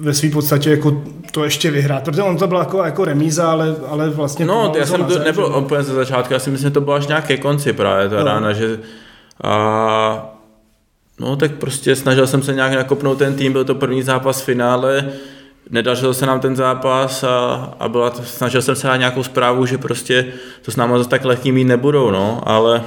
[0.00, 3.76] ve své podstatě jako to ještě vyhrát, protože on to byla jako, jako remíza, ale,
[3.88, 4.46] ale vlastně...
[4.46, 5.58] No, já jsem to nebyl že?
[5.58, 8.16] úplně ze začátku, já si myslím, že to bylo až nějak ke konci právě ta
[8.18, 8.24] No.
[8.24, 8.78] rána, že
[9.44, 10.34] a
[11.20, 14.44] no tak prostě snažil jsem se nějak nakopnout ten tým, byl to první zápas v
[14.44, 15.08] finále,
[15.70, 19.78] nedařil se nám ten zápas a, a byla snažil jsem se dát nějakou zprávu, že
[19.78, 22.82] prostě to s náma zase tak lehký mít nebudou, no, ale,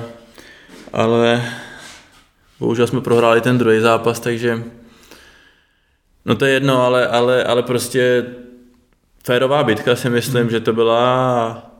[0.94, 1.44] ale
[2.60, 4.63] bohužel jsme prohráli ten druhý zápas, takže
[6.26, 8.26] no to je jedno, ale, ale, ale prostě
[9.24, 11.72] férová bitka si myslím, že to byla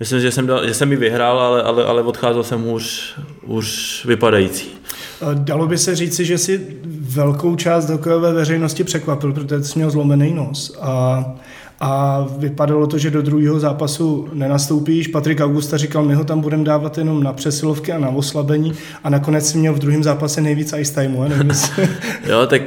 [0.00, 3.14] Myslím, že jsem, dal, že jsem ji vyhrál, ale, ale, ale odcházel jsem hůř,
[3.46, 4.70] hůř vypadající.
[5.20, 6.66] A Dalo by se říci, že si
[7.00, 11.24] velkou část hokejové veřejnosti překvapil, protože jsi měl zlomený nos a,
[11.80, 15.06] a vypadalo to, že do druhého zápasu nenastoupíš.
[15.08, 18.72] Patrik Augusta říkal, my ho tam budeme dávat jenom na přesilovky a na oslabení
[19.04, 21.24] a nakonec si měl v druhém zápase nejvíc ice timeu.
[22.28, 22.62] Jo, tak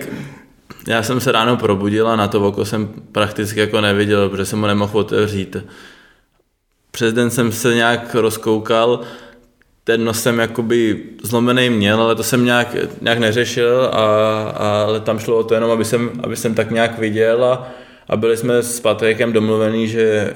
[0.87, 4.61] já jsem se ráno probudil a na to oko jsem prakticky jako neviděl, protože jsem
[4.61, 5.57] ho nemohl otevřít.
[6.91, 8.99] Přes den jsem se nějak rozkoukal,
[9.83, 14.05] ten nos jsem jakoby zlomený měl, ale to jsem nějak, nějak neřešil, a,
[14.49, 17.67] a, ale tam šlo o to jenom, aby jsem, aby jsem tak nějak viděl a,
[18.07, 20.33] a byli jsme s Patrikem domluvení, že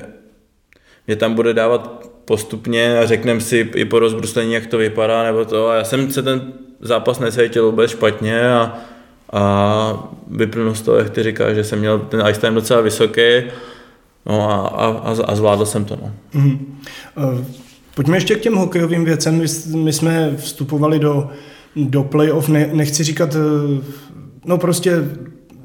[1.07, 5.45] mě tam bude dávat postupně a řekneme si i po rozbruslení, jak to vypadá, nebo
[5.45, 5.67] to.
[5.67, 8.77] A já jsem se ten zápas necítil vůbec špatně a,
[9.33, 13.43] a vyplnul z toho, jak ty říkáš, že jsem měl ten ice time docela vysoký,
[14.25, 15.95] no a, a, a, zvládl jsem to.
[16.01, 16.11] No.
[16.33, 16.79] Mhm.
[17.17, 17.66] Eh,
[17.97, 19.37] Pojďme ještě k těm hokejovým věcem.
[19.37, 21.29] My, my jsme vstupovali do,
[21.75, 23.81] do playoff, ne, nechci říkat, eh,
[24.45, 25.03] no prostě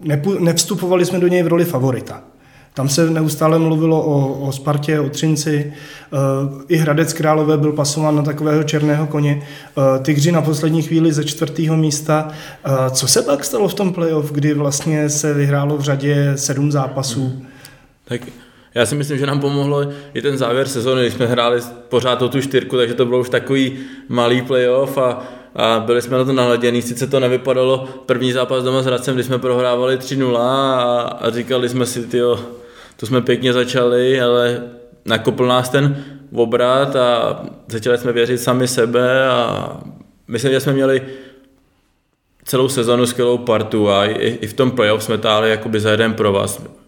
[0.03, 2.23] nepu, nevstupovali jsme do něj v roli favorita.
[2.75, 5.73] Tam se neustále mluvilo o, o Spartě, o Třinci.
[5.73, 6.16] eh,
[6.68, 9.42] I Hradec Králové byl pasován na takového černého koně.
[9.42, 12.29] Eh, Tygři na poslední chvíli ze čtvrtého místa.
[12.90, 17.42] Co se pak stalo v tom playoff, kdy vlastně se vyhrálo v řadě sedm zápasů?
[18.05, 18.21] Tak
[18.74, 22.28] já si myslím, že nám pomohlo i ten závěr sezóny, když jsme hráli pořád o
[22.28, 25.22] tu čtyřku, takže to bylo už takový malý playoff a,
[25.56, 26.82] a byli jsme na to naladění.
[26.82, 31.68] Sice to nevypadalo první zápas doma s Hradcem, kdy jsme prohrávali 3-0 a, a říkali
[31.68, 32.40] jsme si, tyjo,
[32.96, 34.62] to jsme pěkně začali, ale
[35.04, 36.04] nakopl nás ten
[36.35, 39.76] obrat a začali jsme věřit sami sebe a
[40.28, 41.02] myslím, že jsme měli
[42.44, 46.14] celou sezonu skvělou partu a i, i v tom playoff jsme táhli jakoby za jeden
[46.14, 46.82] pro vás.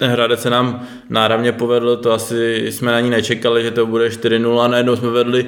[0.00, 4.08] Ten Hradec se nám náravně povedl, to asi jsme na ní nečekali, že to bude
[4.08, 5.46] 4-0 a najednou jsme vedli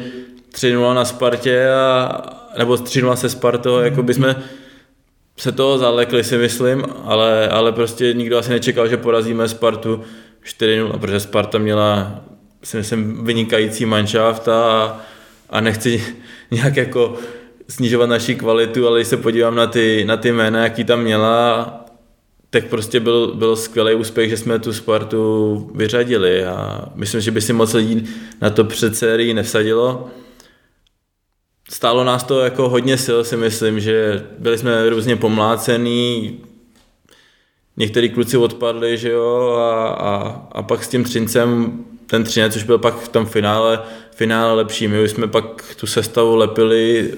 [0.54, 2.22] 3-0 na Spartě a,
[2.58, 4.42] nebo 3-0 se Spartou, jako by jsme
[5.36, 10.02] se toho zalekli si myslím, ale, ale prostě nikdo asi nečekal, že porazíme Spartu
[10.44, 12.20] 4-0, protože Sparta měla
[12.62, 14.96] si myslím vynikající manšaft a,
[15.50, 16.04] a nechci
[16.50, 17.14] nějak jako
[17.68, 21.81] snižovat naši kvalitu, ale když se podívám na ty, na ty jména, jaký tam měla,
[22.52, 27.40] tak prostě byl, byl skvělý úspěch, že jsme tu Spartu vyřadili a myslím, že by
[27.40, 28.08] si moc lidí
[28.40, 30.10] na to před sérií nevsadilo.
[31.70, 36.38] Stálo nás to jako hodně sil, si myslím, že byli jsme různě pomlácený,
[37.76, 42.62] některý kluci odpadli, že jo, a, a, a pak s tím Třincem, ten Třinec už
[42.62, 47.14] byl pak v tom finále, finále lepší, my už jsme pak tu sestavu lepili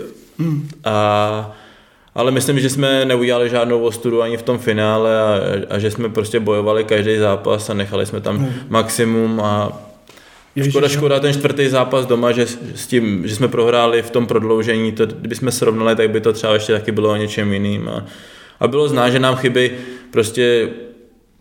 [0.85, 1.57] a
[2.15, 6.09] ale myslím, že jsme neudělali žádnou ostudu ani v tom finále a, a že jsme
[6.09, 9.81] prostě bojovali každý zápas a nechali jsme tam maximum a
[10.57, 14.27] Ježiš, škoda, škoda ten čtvrtý zápas doma, že s tím, že jsme prohráli v tom
[14.27, 17.89] prodloužení, to, kdyby jsme srovnali, tak by to třeba ještě taky bylo o něčem jiným.
[17.89, 18.07] A,
[18.61, 19.71] a bylo znát, že nám chybí
[20.11, 20.69] prostě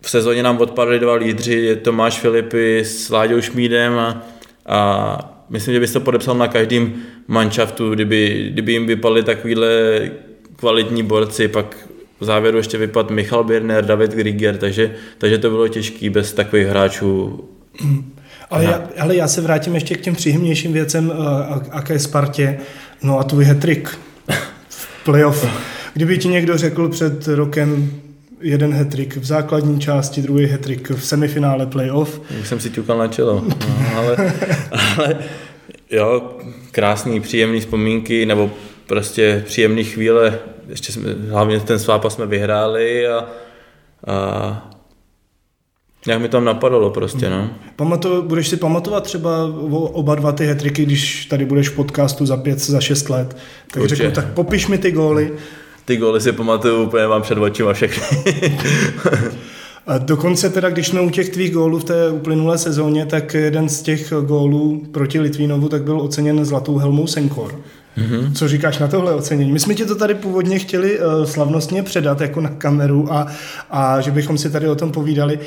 [0.02, 4.24] v sezóně nám odpadli dva lídři, je Tomáš Filipy s Láďou Šmídem a,
[4.66, 9.70] a myslím, že bys to podepsal na každým manšaftu, kdyby, kdyby jim vypadli takovýhle
[10.64, 11.78] kvalitní borci, pak
[12.20, 16.68] v závěru ještě vypad Michal Birner, David Grieger, takže, takže to bylo těžké bez takových
[16.68, 17.44] hráčů.
[18.50, 22.00] Ale já, ale já se vrátím ještě k těm příjemnějším věcem eh, a, a ke
[22.00, 22.60] Spartě.
[23.04, 23.90] No a tvůj hetrik
[24.70, 25.48] v playoff.
[25.94, 27.92] Kdyby ti někdo řekl před rokem
[28.42, 33.08] jeden hetrik v základní části, druhý hetrik v semifinále playoff, Už jsem si ťukal na
[33.08, 33.44] čelo.
[33.48, 33.58] No,
[33.96, 34.34] ale,
[34.98, 35.18] ale
[35.92, 36.36] jo,
[36.72, 38.52] krásný, příjemný vzpomínky, nebo
[38.88, 40.40] prostě příjemné chvíle.
[40.68, 43.26] Ještě jsme, hlavně ten zápas jsme vyhráli a,
[44.08, 44.70] a
[46.08, 47.50] jak mi tam napadalo prostě, no.
[47.76, 52.38] Pamato, budeš si pamatovat třeba oba dva ty hetriky, když tady budeš v podcastu za
[52.38, 53.38] pět, za šest let.
[53.72, 53.96] Tak Určitě.
[53.96, 55.34] řeknu, tak popiš mi ty góly.
[55.86, 58.18] Ty góly si pamatuju úplně, mám před očima všechny.
[59.88, 63.70] A dokonce teda, když jsme u těch tvých gólů v té uplynulé sezóně, tak jeden
[63.70, 67.60] z těch gólů proti Litvínovu tak byl oceněn zlatou helmou Senkor.
[67.98, 68.34] Mm-hmm.
[68.34, 69.52] Co říkáš na tohle ocenění?
[69.52, 73.28] My jsme ti to tady původně chtěli uh, slavnostně předat jako na kameru a,
[73.72, 75.40] a že bychom si tady o tom povídali.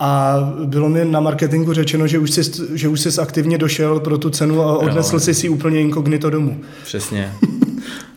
[0.00, 2.42] A bylo mi na marketingu řečeno, že už jsi,
[2.74, 5.20] že už jsi aktivně došel pro tu cenu a odnesl jo.
[5.20, 6.60] jsi si úplně inkognito domů.
[6.84, 7.32] Přesně.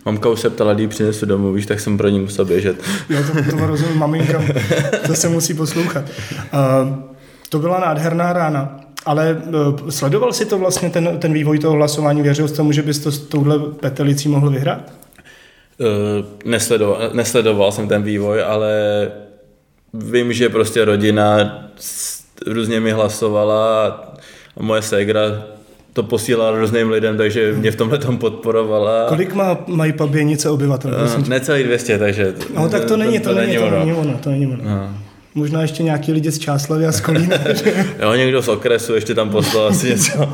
[0.06, 2.84] Mamka už se ptala, kdy přinesu domů, víš, tak jsem pro ní musel běžet.
[3.10, 4.44] Jo, to, to rozumím, maminka,
[5.08, 6.06] to se musí poslouchat.
[6.54, 6.96] Uh,
[7.50, 8.83] to byla nádherná rána.
[9.06, 9.42] Ale
[9.82, 12.22] uh, sledoval si to vlastně, ten, ten vývoj toho hlasování?
[12.22, 14.94] Věřil jsi tomu, že bys to s touhle petelicí mohl vyhrát?
[15.78, 18.72] Uh, nesledoval, nesledoval jsem ten vývoj, ale
[19.94, 21.38] vím, že prostě rodina
[22.48, 23.88] různě mi hlasovala
[24.58, 25.22] a moje ségra
[25.94, 29.06] to posílala různým lidem, takže mě v tomhle tom podporovala.
[29.10, 30.92] Kolik má, mají paběnice obyvatel?
[31.18, 32.34] Uh, necelý 200, takže...
[32.56, 34.18] No tak to není, to, to, to není, to není ono.
[34.18, 34.64] To není ono.
[34.64, 34.98] No.
[35.36, 37.38] Možná ještě nějaký lidi z Čáslavy a z Kolína.
[38.02, 40.34] jo, někdo z okresu ještě tam poslal asi něco.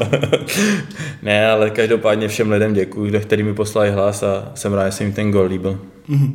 [1.23, 5.03] ne, ale každopádně všem lidem děkuji, kteří mi poslali hlas a jsem rád, že se
[5.03, 5.79] jim ten gol líbil.
[6.09, 6.25] Uh,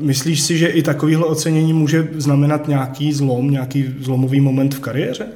[0.00, 5.26] myslíš si, že i takovýhle ocenění může znamenat nějaký zlom, nějaký zlomový moment v kariéře?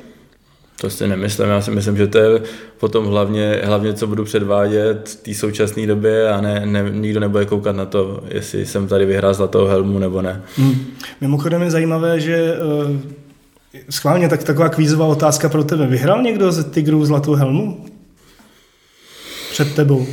[0.81, 2.43] To si nemyslím, já si myslím, že to je
[2.81, 7.47] potom hlavně, hlavně co budu předvádět v té současné době a ne, ne, nikdo nebude
[7.47, 10.43] koukat na to, jestli jsem tady vyhrál zlatou helmu nebo ne.
[10.57, 10.87] Hmm.
[11.21, 12.55] Mimochodem je zajímavé, že
[12.87, 12.97] uh,
[13.91, 15.87] schválně tak taková kvízová otázka pro tebe.
[15.87, 17.87] Vyhrál někdo z Tigrů zlatou helmu?
[19.51, 20.07] Před tebou?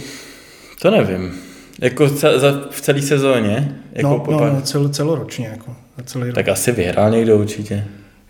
[0.82, 1.34] To nevím.
[1.82, 3.82] Jako cel, za, v celé sezóně?
[3.94, 5.48] Jako no, no, no cel, celoročně.
[5.48, 5.76] Jako,
[6.06, 6.36] celý rok.
[6.36, 7.86] Tak asi vyhrál někdo určitě.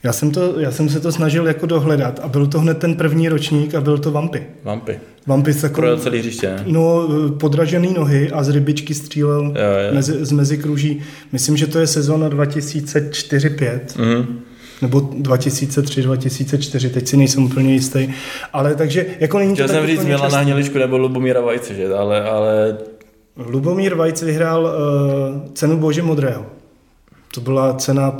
[0.05, 2.95] Já jsem, to, já jsem se to snažil jako dohledat a byl to hned ten
[2.95, 4.43] první ročník a byl to Vampy.
[4.63, 4.99] Vampy.
[5.27, 6.63] Vampy s takovou, celý hřiště, ne?
[6.65, 7.07] No,
[7.39, 9.51] podražený nohy a z rybičky střílel jo,
[9.87, 9.93] jo.
[9.93, 11.01] Mezi, z mezikruží.
[11.31, 13.79] Myslím, že to je sezóna 2004-5.
[13.97, 14.39] Mm.
[14.81, 18.07] Nebo 2003-2004, teď si nejsem úplně jistý.
[18.53, 21.93] Ale takže, jako není Chtěl to jsem říct Milana Hněličku nebo Lubomíra Vajce, že?
[21.93, 22.77] Ale, ale...
[23.37, 26.45] Lubomír Vajc vyhrál uh, cenu Bože Modrého.
[27.35, 28.17] To byla cena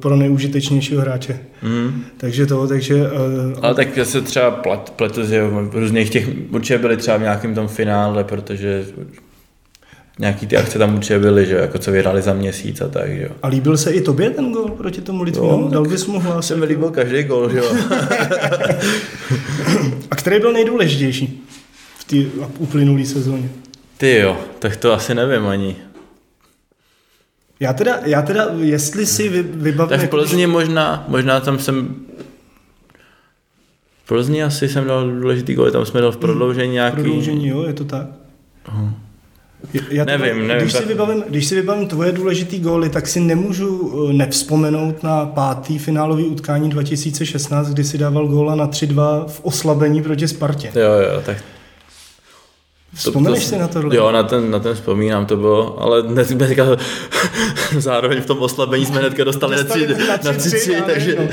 [0.00, 1.38] pro nejúžitečnějšího hráče.
[1.62, 2.04] Mm.
[2.16, 2.94] Takže to, takže...
[2.94, 4.50] Uh, Ale tak se třeba
[4.96, 8.84] pletu, že v různých těch, určitě byli třeba v nějakém tom finále, protože
[10.18, 13.28] nějaký ty akce tam určitě byly, že jako co vyhráli za měsíc a tak, jo.
[13.42, 15.68] A líbil se i tobě ten gol proti tomu Litvinu?
[15.68, 16.46] Dal bys mu hlas?
[16.46, 17.64] Se mi líbil každý gol, jo.
[20.10, 21.42] a který byl nejdůležitější
[21.98, 22.16] v té
[22.58, 23.48] uplynulé sezóně?
[23.98, 25.76] Ty jo, tak to asi nevím ani.
[27.60, 29.88] Já teda, já teda jestli si vy, vybavím...
[29.88, 31.94] Tak v jako- Plzni možná, možná tam jsem...
[34.04, 37.02] V Plzni asi jsem dal důležitý gol, tam jsme dal v prodloužení nějaký...
[37.02, 38.06] Prodloužení, jo, je to tak.
[38.68, 38.92] Uh-huh.
[39.90, 40.62] Já teda, nevím, nevím.
[40.62, 40.82] Když, tak...
[40.82, 45.78] si vybavím, když si vybavím tvoje důležitý góly, tak si nemůžu eh, nevzpomenout na pátý
[45.78, 50.72] finálový utkání 2016, kdy si dával góla na 3-2 v oslabení proti Spartě.
[50.74, 51.36] Jo, jo, tak
[52.96, 53.96] Vzpomeneš si na tohle?
[53.96, 56.66] Jo, na ten, na ten vzpomínám, to bylo, ale dnes, dneska
[57.78, 61.28] zároveň v tom oslabení jsme hnedka dostali, dostali na 3, na 3, 3 takže, no.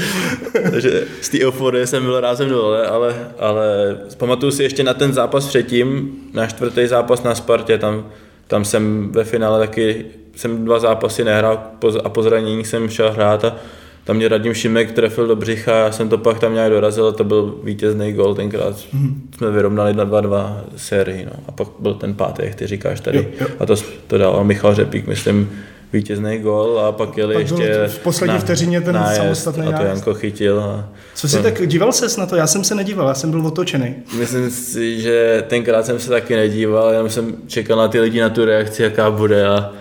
[0.71, 5.13] takže z té euforie jsem byl rázem dole, ale, ale pamatuju si ještě na ten
[5.13, 8.05] zápas předtím, na čtvrtý zápas na Spartě, tam,
[8.47, 11.63] tam jsem ve finále taky, jsem dva zápasy nehrál
[12.03, 13.55] a po zranění jsem šel hrát a
[14.03, 17.11] tam mě Radim Šimek trefil do břicha, já jsem to pak tam nějak dorazil a
[17.11, 19.13] to byl vítězný gol, tenkrát mm-hmm.
[19.37, 21.31] jsme vyrovnali na 2-2 sérii, no.
[21.47, 23.47] a pak byl ten pátý, jak ty říkáš tady, jo, jo.
[23.59, 23.75] a to,
[24.07, 25.49] to dal Michal Řepík, myslím,
[25.93, 29.77] vítězný gol a pak jeli pak ještě v poslední na, vteřině ten nájezd, samostatný A
[29.77, 30.59] to Janko chytil.
[30.59, 31.43] A Co si to...
[31.43, 32.35] tak díval ses na to?
[32.35, 33.95] Já jsem se nedíval, já jsem byl otočený.
[34.17, 38.29] Myslím si, že tenkrát jsem se taky nedíval, jenom jsem čekal na ty lidi, na
[38.29, 39.71] tu reakci, jaká bude a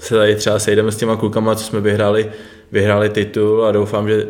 [0.00, 2.30] se tady třeba sejdeme s těma klukama, co jsme vyhráli,
[2.72, 4.26] vyhráli titul a doufám, že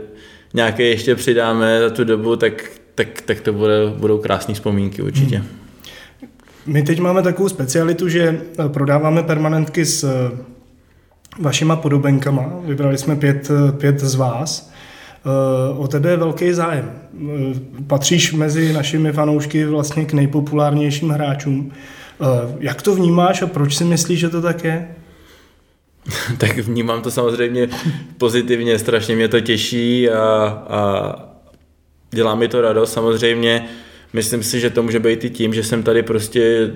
[0.54, 2.64] nějaké ještě přidáme za tu dobu, tak,
[2.94, 5.36] tak, tak to bude, budou krásné vzpomínky určitě.
[5.36, 5.46] Hmm.
[6.66, 10.30] My teď máme takovou specialitu, že prodáváme permanentky s
[11.40, 12.52] vašima podobenkama.
[12.64, 14.70] Vybrali jsme pět, pět z vás.
[15.26, 16.92] Eh, O tebe je velký zájem.
[17.14, 21.72] Eh, Patříš mezi našimi fanoušky vlastně k nejpopulárnějším hráčům.
[22.20, 24.88] Eh, Jak to vnímáš a proč si myslíš, že to tak je?
[26.38, 27.68] tak vnímám to samozřejmě
[28.18, 30.22] pozitivně, strašně mě to těší a,
[30.68, 31.14] a
[32.10, 33.64] dělá mi to radost samozřejmě.
[34.12, 36.72] Myslím si, že to může být i tím, že jsem tady prostě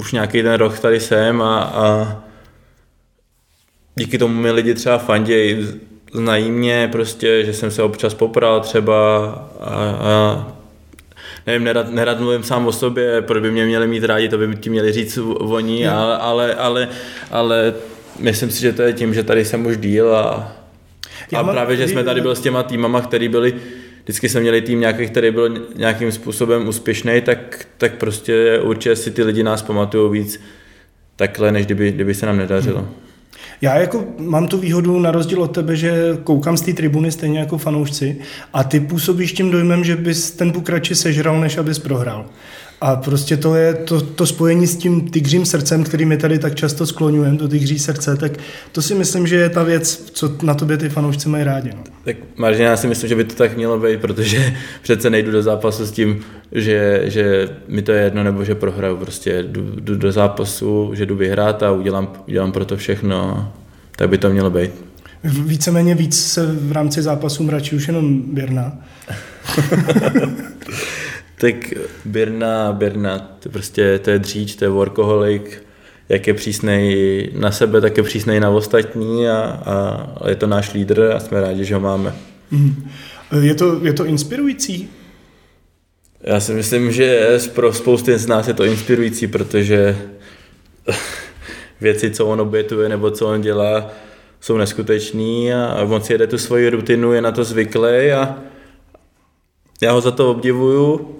[0.00, 2.18] už nějaký ten rok tady jsem a, a
[3.96, 5.68] díky tomu mi lidi třeba fandějí,
[6.12, 9.26] znají mě prostě, že jsem se občas popral třeba
[9.60, 10.52] a, a
[11.46, 14.56] nevím, nerad, nerad mluvím sám o sobě, proč by mě měli mít rádi, to by
[14.56, 16.88] ti měli říct oni, ale, ale, ale,
[17.30, 17.74] ale
[18.18, 20.52] myslím si, že to je tím, že tady jsem už díl a,
[21.32, 23.54] Já a mám- právě, že jsme tady byli s těma týmama, který byli,
[24.04, 29.10] vždycky jsme měli tým nějaký, který byl nějakým způsobem úspěšný, tak, tak prostě určitě si
[29.10, 30.40] ty lidi nás pamatují víc
[31.16, 32.88] takhle, než kdyby, kdyby se nám nedařilo.
[33.62, 37.38] Já jako mám tu výhodu na rozdíl od tebe, že koukám z té tribuny stejně
[37.38, 38.16] jako fanoušci
[38.52, 42.26] a ty působíš tím dojmem, že bys ten puk radši sežral, než abys prohrál.
[42.82, 46.54] A prostě to je to, to spojení s tím tygřím srdcem, který my tady tak
[46.54, 48.32] často skloňujeme, to tygří srdce, tak
[48.72, 51.70] to si myslím, že je ta věc, co na tobě ty fanoušci mají rádi.
[51.76, 51.82] No.
[52.04, 55.42] Tak Martin, já si myslím, že by to tak mělo být, protože přece nejdu do
[55.42, 56.20] zápasu s tím,
[56.52, 58.96] že, že mi to je jedno, nebo že prohraju.
[58.96, 63.48] Prostě jdu, jdu do zápasu, že jdu vyhrát a udělám, udělám pro to všechno.
[63.96, 64.70] Tak by to mělo být.
[65.24, 68.78] Víceméně víc se v rámci zápasu mračí už jenom Birna.
[71.42, 71.74] Tak
[72.04, 75.62] Birna, Birna, to prostě to je dříč, to je workoholik,
[76.08, 79.62] jak je přísnej na sebe, tak je přísnej na ostatní a,
[80.20, 82.14] a je to náš lídr a jsme rádi, že ho máme.
[82.50, 82.90] Mhm.
[83.40, 84.90] Je to, je to inspirující?
[86.20, 89.98] Já si myslím, že pro spousty z nás je to inspirující, protože
[91.80, 93.90] věci, co on obětuje nebo co on dělá,
[94.40, 98.38] jsou neskutečný a on si jede tu svoji rutinu, je na to zvyklý a
[99.82, 101.18] já ho za to obdivuju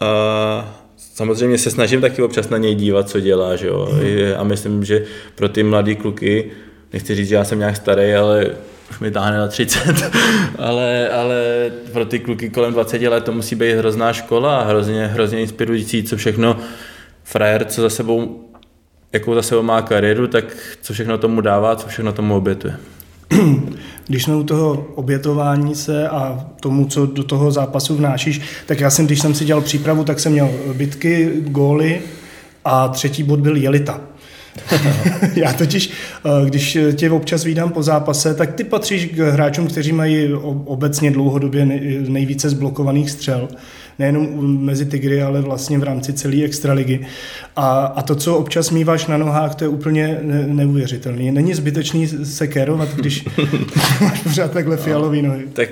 [0.00, 3.88] a samozřejmě se snažím taky občas na něj dívat, co dělá, že jo?
[4.36, 6.50] A myslím, že pro ty mladý kluky,
[6.92, 8.46] nechci říct, že já jsem nějak starý, ale
[8.90, 9.80] už mi táhne na 30,
[10.58, 15.06] ale, ale pro ty kluky kolem 20 let to musí být hrozná škola a hrozně,
[15.06, 16.56] hrozně inspirující, co všechno
[17.24, 18.42] frajer, co za sebou
[19.12, 22.76] jakou za sebou má kariéru, tak co všechno tomu dává, co všechno tomu obětuje.
[24.06, 28.90] Když jsme u toho obětování se a tomu, co do toho zápasu vnášíš, tak já
[28.90, 32.00] jsem, když jsem si dělal přípravu, tak jsem měl bitky, góly
[32.64, 34.00] a třetí bod byl jelita.
[35.34, 35.90] Já totiž,
[36.24, 40.32] eh, když tě občas vídám po zápase, tak ty patříš k hráčům, kteří mají
[40.64, 43.48] obecně dlouhodobě nej- nejvíce zblokovaných střel.
[43.98, 47.06] Nejenom mezi Tigry, ale vlastně v rámci celé extraligy.
[47.56, 51.30] A, a to, co občas míváš na nohách, to je úplně ne- neuvěřitelný.
[51.30, 53.24] Není zbytečný se kérovat, když
[54.00, 55.44] máš pořád takhle fialový nohy.
[55.52, 55.68] Tak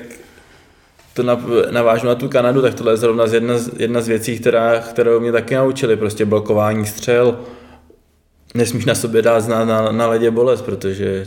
[1.14, 4.38] to nav- navážu na tu Kanadu, tak tohle je zrovna jedna, z, jedna z věcí,
[4.38, 7.38] která, kterou mě taky naučili, prostě blokování střel.
[8.54, 11.26] Nesmíš na sobě dát na, na, na ledě bolest, protože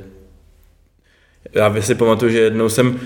[1.54, 3.00] já si pamatuju, že jednou jsem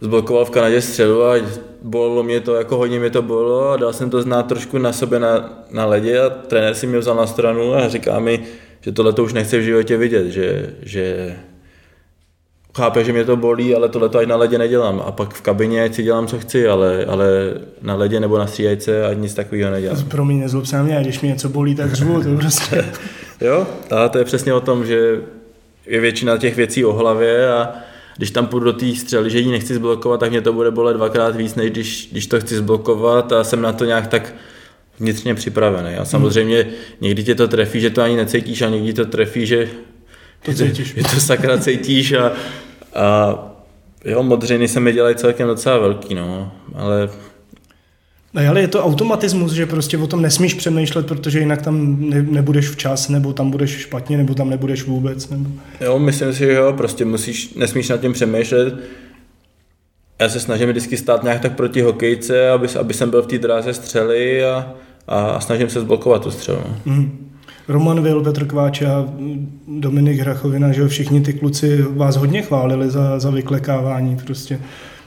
[0.00, 1.34] zblokoval v Kanadě střelu a
[1.82, 4.92] bolelo mě to, jako hodně mě to bylo a dal jsem to znát trošku na
[4.92, 8.40] sobě na, na ledě a trenér si mě vzal na stranu a říká mi,
[8.80, 11.36] že tohle to už nechce v životě vidět, že, že
[12.76, 15.02] chápe, že mě to bolí, ale tohle to ať na ledě nedělám.
[15.06, 18.46] A pak v kabině ať si dělám, co chci, ale, ale na ledě nebo na
[18.46, 20.04] stříjajce ať nic takového nedělám.
[20.04, 22.84] Promiň, nezlob se na mě, a když mě něco bolí, tak řvu, to prostě...
[23.40, 25.20] Jo, a to je přesně o tom, že
[25.86, 27.74] je většina těch věcí o hlavě a
[28.18, 30.96] když tam půjdu do té střely, že ji nechci zblokovat, tak mě to bude bolet
[30.96, 34.34] dvakrát víc, než když, když to chci zblokovat a jsem na to nějak tak
[35.00, 35.96] vnitřně připravený.
[35.96, 36.66] A samozřejmě
[37.00, 39.68] někdy tě to trefí, že to ani necítíš a někdy to trefí, že
[40.44, 40.94] To cítíš.
[40.94, 42.32] že to sakra cítíš a,
[42.94, 43.38] a
[44.04, 47.10] jo, modřiny se mi dělají celkem docela velký, no, ale
[48.34, 52.22] No, ale je to automatismus, že prostě o tom nesmíš přemýšlet, protože jinak tam ne,
[52.22, 55.28] nebudeš včas, nebo tam budeš špatně, nebo tam nebudeš vůbec.
[55.28, 55.50] Nebo...
[55.80, 58.74] Jo, myslím si, že jo, prostě musíš, nesmíš nad tím přemýšlet.
[60.20, 63.38] Já se snažím vždycky stát nějak tak proti hokejce, aby, aby jsem byl v té
[63.38, 64.72] dráze střely a,
[65.08, 66.62] a, snažím se zblokovat tu střelu.
[66.84, 67.28] Mm.
[67.68, 69.08] Roman Vil, Petr Kváč a
[69.68, 74.60] Dominik Hrachovina, že jo, všichni ty kluci vás hodně chválili za, za vyklekávání prostě.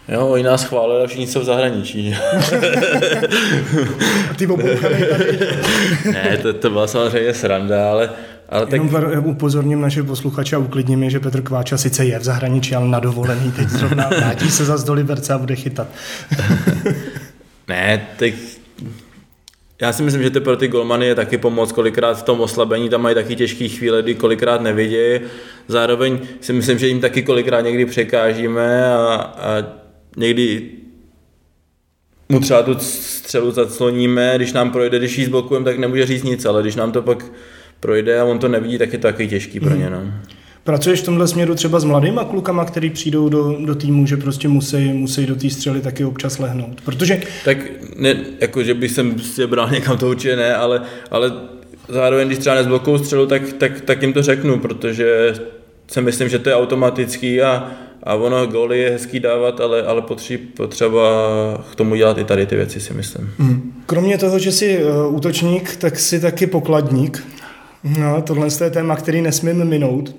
[0.07, 2.15] Jo, oni nás chválili a všichni jsou v zahraničí.
[4.29, 5.39] a ty obouchanej tady.
[6.13, 8.09] ne, to, to byla samozřejmě sranda, ale,
[8.49, 8.81] ale tak...
[8.83, 12.87] Jenom upozorním naše posluchače a uklidním je, že Petr Kváča sice je v zahraničí, ale
[12.87, 15.87] na dovolený teď zrovna vrátí se zase do Liberce a bude chytat.
[17.67, 18.33] ne, tak
[19.81, 22.89] já si myslím, že to pro ty golmany je taky pomoc, kolikrát v tom oslabení
[22.89, 25.19] tam mají taky těžké chvíle, kdy kolikrát nevidějí.
[25.67, 29.80] Zároveň si myslím, že jim taky kolikrát někdy překážíme a, a
[30.17, 30.69] někdy
[32.29, 36.45] mu třeba tu střelu zacloníme, když nám projde, když ji zblokujeme, tak nemůže říct nic,
[36.45, 37.25] ale když nám to pak
[37.79, 39.89] projde a on to nevidí, tak je to taky těžký pro ně.
[39.89, 40.13] No.
[40.63, 44.47] Pracuješ v tomhle směru třeba s mladýma klukama, který přijdou do, do týmu, že prostě
[44.47, 46.81] musí, musí do té střely taky občas lehnout?
[46.81, 47.21] Protože...
[47.45, 47.57] Tak
[47.95, 50.81] ne, jako, že bych sem si bral někam to určitě ne, ale,
[51.11, 51.31] ale
[51.89, 55.33] zároveň, když třeba nezblokují střelu, tak, tak, tak jim to řeknu, protože
[55.87, 57.71] si myslím, že to je automatický a,
[58.03, 60.03] a ono góly je hezký dávat, ale, ale
[60.55, 61.01] potřeba
[61.71, 63.33] k tomu dělat i tady ty věci, si myslím.
[63.37, 63.73] Mm.
[63.85, 67.27] Kromě toho, že jsi uh, útočník, tak jsi taky pokladník.
[67.99, 70.15] No, tohle je téma, který nesmím minout.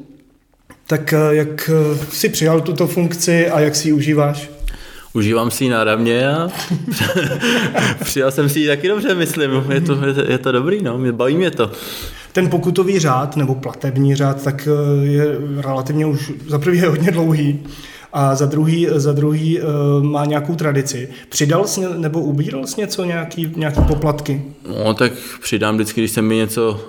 [0.87, 4.51] Tak uh, jak uh, jsi přijal tuto funkci a jak si ji užíváš?
[5.14, 6.49] Užívám si ji náravně a
[8.05, 9.51] přijal jsem si ji taky dobře, myslím.
[9.72, 11.70] Je to, je to, je to dobrý, no, baví mě to.
[12.33, 15.24] Ten pokutový řád nebo platební řád tak eh, je
[15.57, 17.61] relativně už za prvý je hodně dlouhý
[18.12, 19.66] a za druhý, za druhý uh,
[20.03, 21.09] má nějakou tradici.
[21.28, 24.43] Přidal jsi nebo ubíral jsi něco, nějaký, nějaký poplatky?
[24.85, 25.12] No tak
[25.43, 26.80] přidám vždycky, když se mi něco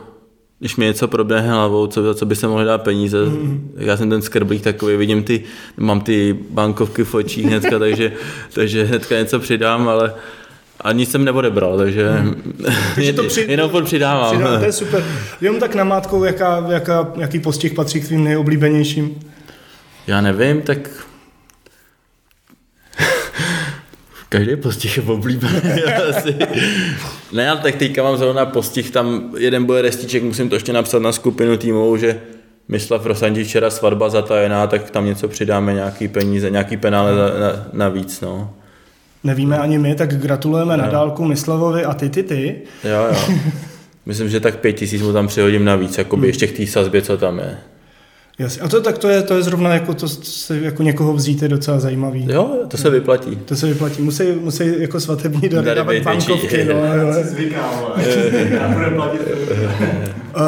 [0.60, 3.26] když mi něco proběhne hlavou, co, co by se mohli dát peníze.
[3.26, 3.72] Mm.
[3.78, 5.44] Já jsem ten skrblík takový, vidím ty,
[5.78, 8.12] mám ty bankovky v očích hnedka, takže,
[8.54, 10.14] takže hnedka něco přidám, ale
[10.84, 12.54] a nic jsem neodebral, takže, hmm.
[13.16, 13.46] to při...
[13.50, 14.44] jenom pod přidávám.
[14.60, 15.04] To je super.
[15.42, 19.20] Jenom tak namátkou, jaká, jaká, jaký postih patří k tvým nejoblíbenějším?
[20.08, 20.90] Já nevím, tak
[24.30, 26.36] Každý postih je oblíbený asi.
[27.32, 31.02] Ne, ale tak teďka mám zrovna postih, tam jeden bude restiček, musím to ještě napsat
[31.02, 32.22] na skupinu týmovou, že
[32.68, 37.66] Myslav Rosanti včera svatba zatajená, tak tam něco přidáme, nějaký peníze, nějaký penále na, na,
[37.74, 38.54] navíc, no.
[39.24, 40.84] Nevíme ani my, tak gratulujeme no.
[40.84, 42.62] na dálku Myslavovi a ty, ty, ty.
[42.84, 43.36] Jo, jo.
[44.06, 46.28] Myslím, že tak pět tisíc mu tam přihodím navíc, jako by hmm.
[46.28, 47.58] ještě k té sazbě, co tam je.
[48.40, 48.62] Jasně.
[48.62, 51.48] A to, tak to je, to je zrovna jako to se jako někoho vzít je
[51.48, 52.28] docela zajímavý.
[52.30, 53.36] Jo, to se vyplatí.
[53.36, 54.02] To se vyplatí.
[54.02, 56.66] Musí, musí jako svatební dary dávat bankovky.
[56.66, 56.74] No,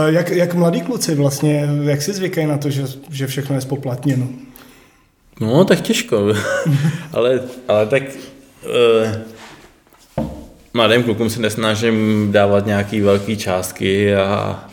[0.05, 4.27] jak, jak mladí kluci vlastně, jak si zvykají na to, že, že všechno je spoplatněno?
[5.41, 6.33] No, tak těžko.
[7.13, 8.03] ale, ale tak
[8.65, 9.11] uh,
[10.73, 14.63] mladým klukům se nesnažím dávat nějaký velké částky a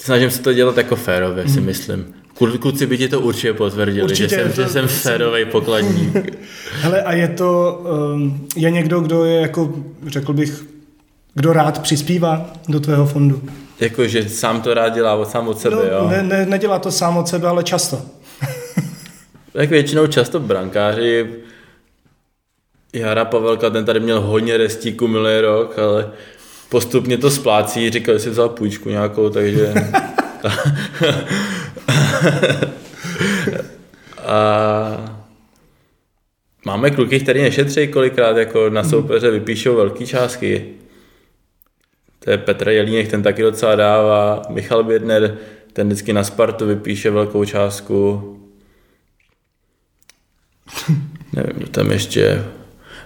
[0.00, 1.50] snažím se to dělat jako férově, mm.
[1.50, 1.66] si mhm.
[1.66, 2.14] myslím.
[2.60, 6.14] Kluci by ti to určitě potvrdili, určitě že jsem, to, že jsem férový pokladník.
[6.72, 7.82] Hele, a je to,
[8.14, 9.74] um, je někdo, kdo je jako,
[10.06, 10.64] řekl bych,
[11.34, 13.42] kdo rád přispívá do tvého fondu?
[13.80, 16.08] Jako, že sám to rád dělá od sám od sebe, no, jo?
[16.10, 18.02] Ne, ne, nedělá to sám od sebe, ale často.
[19.52, 21.26] tak většinou často brankáři,
[22.92, 26.12] Jara Pavelka, ten tady měl hodně restíku minulý rok, ale
[26.68, 29.74] postupně to splácí, říkal, že si vzal půjčku nějakou, takže...
[34.18, 35.18] a
[36.66, 40.74] máme kluky, který nešetří kolikrát, jako na soupeře vypíšou velké částky.
[42.24, 44.42] To je Petr Jelínek, ten taky docela dává.
[44.48, 45.38] Michal Bědner,
[45.72, 48.34] ten vždycky na Spartu vypíše velkou částku.
[51.32, 52.44] Nevím, tam ještě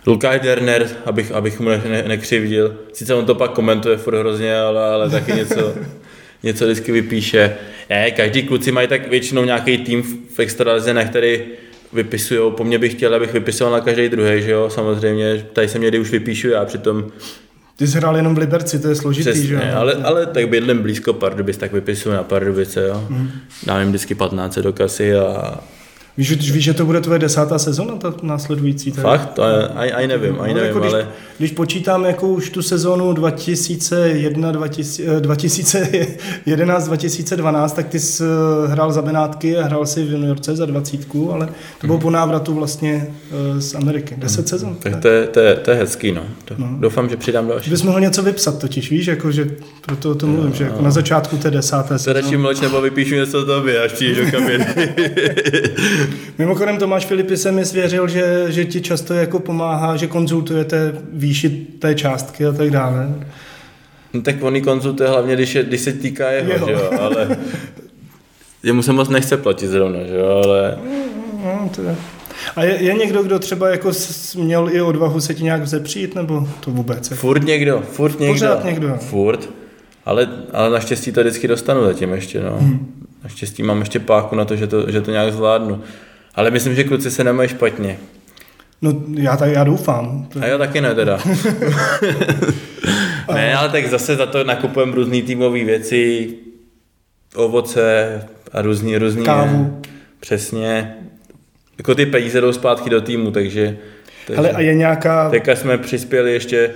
[0.06, 2.76] Lukáš Derner, abych, abych mu ne, nekřivdil.
[2.92, 5.74] Sice on to pak komentuje furt hrozně, ale, ale taky něco,
[6.42, 7.56] něco vždycky vypíše.
[7.90, 10.02] Ne, každý kluci mají tak většinou nějaký tým
[10.34, 11.40] v extralize, na který
[11.92, 12.52] vypisují.
[12.52, 15.46] Po mně bych chtěl, abych vypisoval na každý druhý, že jo, samozřejmě.
[15.52, 17.12] Tady se někdy už vypíšu já, přitom
[17.76, 19.60] ty jsi hrál jenom v Liberci, to je složitý, Přesně, že jo?
[19.74, 23.06] Ale, ale tak bydlím blízko Pardubic, tak vypisuju na Pardubice, jo.
[23.08, 23.30] Mm.
[23.66, 25.60] Dám jim vždycky 15 do kasy a
[26.16, 28.92] Víš, víš, že to bude tvoje desátá sezona, ta následující?
[28.92, 29.02] Tady?
[29.02, 29.38] Fakt?
[29.38, 31.08] Je, ani, ani nevím, ani No, nevím, jako když, ale
[31.38, 34.52] když počítám jako už tu sezónu 2001,
[35.20, 40.66] 2011, 2012, tak ty jsi eh, hrál za Benátky a hrál si v juniorce za
[40.66, 41.48] dvacítku, ale
[41.80, 43.06] to bylo po návratu vlastně
[43.56, 44.14] eh, z Ameriky.
[44.18, 44.74] Deset sezon.
[44.74, 46.22] tak to je, to je, to je hezký, no.
[46.44, 47.70] To, Doufám, že přidám další.
[47.70, 49.46] Bys mohl něco vypsat totiž, víš, jako, že
[49.86, 52.36] proto o tom mluvím, že jako na začátku té desáté To radši sezóny.
[52.42, 54.66] mlč nebo vypíšu něco tobě, až přijdeš do kabiny.
[56.38, 61.50] Mimochodem Tomáš Filipy se mi svěřil, že, že ti často jako pomáhá, že konzultujete výši
[61.78, 63.14] té částky a tak dále.
[64.14, 66.66] No tak on ji konzultuje hlavně, když, je, když se týká jeho, Jeho.
[66.66, 67.36] že jo, ale
[68.62, 70.78] jemu se moc nechce platit zrovna, že jo, ale
[71.44, 71.96] No, to je.
[72.56, 73.90] A je, je někdo, kdo třeba jako
[74.36, 77.10] měl i odvahu se ti nějak vzepřít, nebo to vůbec?
[77.10, 77.20] Jako?
[77.20, 78.34] furt někdo, furt někdo.
[78.34, 78.96] Pořád někdo.
[79.00, 79.50] Furt,
[80.04, 82.56] ale, ale naštěstí to vždycky dostanu zatím ještě, no.
[82.60, 83.01] Hmm.
[83.22, 85.82] Naštěstí mám ještě páku na to, že to, že to nějak zvládnu.
[86.34, 87.98] Ale myslím, že kluci se nemají špatně.
[88.82, 90.28] No já, tak, já doufám.
[90.40, 91.18] A já taky ne teda.
[93.34, 96.30] ne, ale tak zase za to nakupujeme různé týmové věci,
[97.34, 98.20] ovoce
[98.52, 99.80] a různý, různý Kávu.
[100.20, 100.94] Přesně.
[101.78, 103.76] Jako ty peníze jdou zpátky do týmu, takže...
[104.26, 105.30] takže Ale a je nějaká...
[105.30, 106.70] Teďka jsme přispěli ještě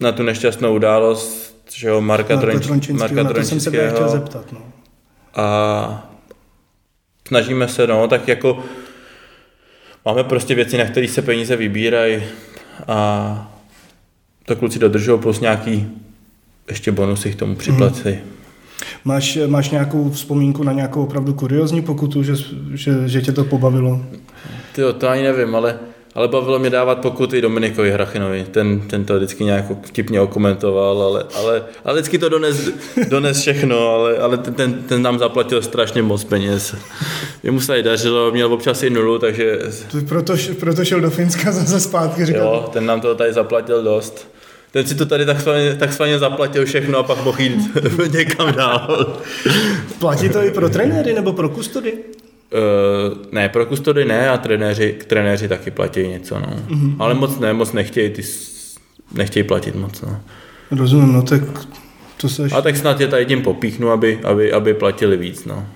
[0.00, 3.70] na tu nešťastnou událost, že jo, Marka, Marka Tronč, Trončinského, Marka na to jsem se
[3.70, 4.10] chtěl Trončinského.
[4.10, 4.52] zeptat.
[4.52, 4.58] No.
[5.36, 6.10] A
[7.28, 8.64] snažíme se, no, tak jako
[10.04, 12.22] máme prostě věci, na které se peníze vybírají
[12.88, 13.52] a
[14.44, 15.88] to kluci dodržují plus nějaký
[16.68, 18.18] ještě bonusy k tomu připlatí.
[19.04, 22.32] Máš, máš nějakou vzpomínku na nějakou opravdu kuriozní pokutu, že,
[22.74, 24.00] že, že tě to pobavilo?
[24.72, 25.78] Ty to ani nevím, ale,
[26.16, 28.46] ale bavilo mě dávat pokuty Dominikovi Hrachinovi.
[28.50, 32.68] Ten, ten to vždycky nějak vtipně okomentoval, ale, ale, ale vždycky to dones,
[33.08, 36.74] dones všechno, ale, ale ten, ten, ten, nám zaplatil strašně moc peněz.
[37.42, 39.58] Jemu se dařilo, měl občas i nulu, takže
[39.90, 43.82] To proto, proto šel do Finska zase zpátky, říkal, jo, ten nám to tady zaplatil
[43.82, 44.28] dost.
[44.70, 47.58] Ten si to tady tak svaně, tak svaně zaplatil všechno a pak mohl jít
[48.12, 49.16] někam dál.
[49.98, 51.92] platí to i pro trenéry nebo pro kustody?
[52.52, 56.46] Uh, ne, pro kustody ne a trenéři, trenéři taky platí něco, no.
[56.68, 56.96] Mm-hmm.
[56.98, 58.22] Ale moc ne, moc nechtějí, ty
[59.14, 60.20] nechtějí platit moc, no.
[60.70, 61.42] Rozumím, no tak
[62.20, 62.52] to seš...
[62.52, 65.66] A tak snad je tady tím popíchnu, aby, aby, aby platili víc, no.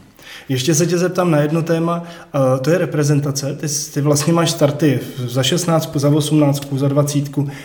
[0.49, 2.03] Ještě se tě zeptám na jedno téma,
[2.35, 3.55] uh, to je reprezentace.
[3.55, 7.25] Ty, ty vlastně máš starty za 16, za 18, za 20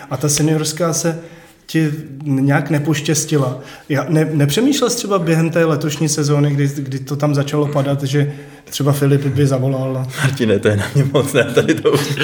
[0.09, 1.21] a ta seniorská se
[1.65, 1.91] ti
[2.23, 3.59] nějak nepoštěstila.
[3.89, 8.03] Já ne, nepřemýšlel jsi třeba během té letošní sezóny, kdy, kdy to tam začalo padat,
[8.03, 12.15] že třeba Filip by zavolal Martine, to je na mě moc, ne, tady to už...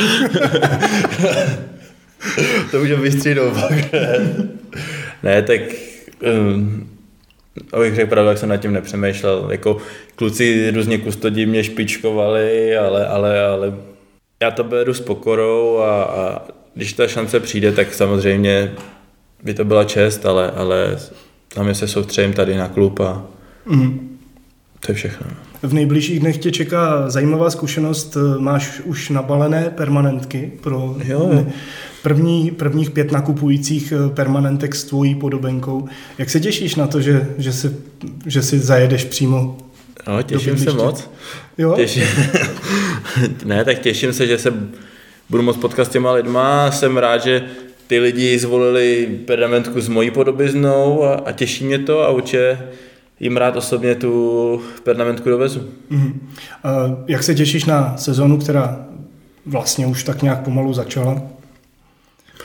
[2.71, 4.19] to už je vystřídou, pak, ne.
[5.23, 5.61] ne, tak...
[6.49, 6.87] Um,
[7.73, 9.47] abych řekl pravdu, jak jsem nad tím nepřemýšlel.
[9.51, 9.77] Jako
[10.15, 13.73] kluci různě kustodí mě špičkovali, ale, ale, ale
[14.41, 16.41] já to beru s pokorou a, a
[16.75, 18.71] když ta šance přijde, tak samozřejmě
[19.43, 20.97] by to byla čest, ale, ale
[21.53, 23.23] tam se soustředím tady na klub a
[23.65, 24.17] mm.
[24.79, 25.27] to je všechno.
[25.61, 28.17] v nejbližších dnech tě čeká zajímavá zkušenost.
[28.37, 31.45] Máš už nabalené permanentky pro Jo.
[32.03, 35.87] první, prvních pět nakupujících eh, permanentek s tvojí podobenkou.
[36.17, 37.75] Jak se těšíš na to, že, že, si,
[38.25, 39.57] že si zajedeš přímo?
[40.07, 41.09] No, těším se moc.
[41.57, 41.73] Jo?
[41.75, 42.03] Těším.
[43.45, 44.53] ne, tak těším se, že se
[45.29, 46.71] budu moc potkat s těma lidma.
[46.71, 47.43] Jsem rád, že
[47.91, 52.59] ty lidi zvolili pergamentku s mojí podobiznou a, a těší mě to a určitě
[53.19, 55.69] jim rád osobně tu pergamentku dovezu.
[55.89, 56.29] Mhm.
[56.63, 56.69] A
[57.07, 58.85] Jak se těšíš na sezonu, která
[59.45, 61.21] vlastně už tak nějak pomalu začala?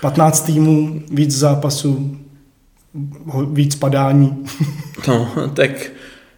[0.00, 2.18] 15 týmů, víc zápasů,
[3.52, 4.44] víc padání.
[5.08, 5.70] No, tak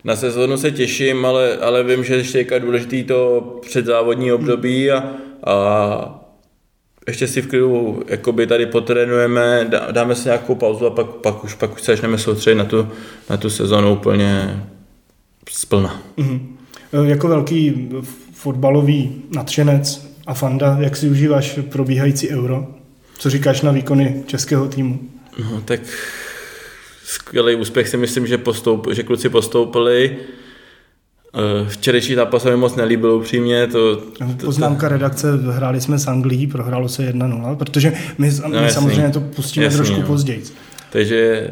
[0.04, 5.04] na sezónu se těším, ale, ale vím, že ještě je důležitý to předzávodní období a,
[5.46, 6.27] a
[7.08, 11.44] ještě si v klidu jakoby tady potrénujeme, dá, dáme si nějakou pauzu a pak, pak,
[11.44, 12.88] už, pak už se začneme soustředit na tu,
[13.30, 14.62] na tu sezonu úplně
[15.50, 16.02] splna.
[16.16, 16.56] Mhm.
[16.92, 17.88] E, Jako velký
[18.32, 22.66] fotbalový nadšenec a fanda, jak si užíváš probíhající euro?
[23.18, 25.00] Co říkáš na výkony českého týmu?
[25.38, 25.80] No, tak
[27.04, 30.16] skvělý úspěch si myslím, že, postoup, že kluci postoupili.
[31.34, 36.06] Eh, Včerejší zápas se mi moc nelíbil upřímně, to, to, Poznámka redakce, hráli jsme s
[36.06, 38.70] Anglií, prohrálo se 1-0, protože my, my jasný.
[38.70, 40.06] samozřejmě to pustíme Jasný, trošku no.
[40.06, 40.42] později.
[40.90, 41.50] Takže,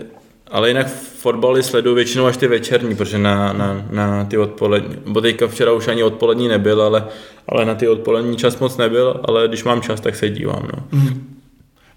[0.50, 0.86] ale jinak
[1.18, 5.72] fotbaly sleduju většinou až ty večerní, protože na, na, na ty odpolední, bo teďka včera
[5.72, 7.04] už ani odpolední nebyl, ale,
[7.48, 10.68] ale na ty odpolední čas moc nebyl, ale když mám čas, tak se dívám.
[10.92, 11.00] No.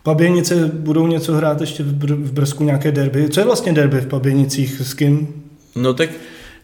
[0.04, 3.30] Paběnice budou něco hrát ještě v, Br- v Brzku nějaké derby.
[3.30, 4.82] Co je vlastně derby v Paběnicích?
[4.82, 5.44] S kým?
[5.76, 6.10] no tak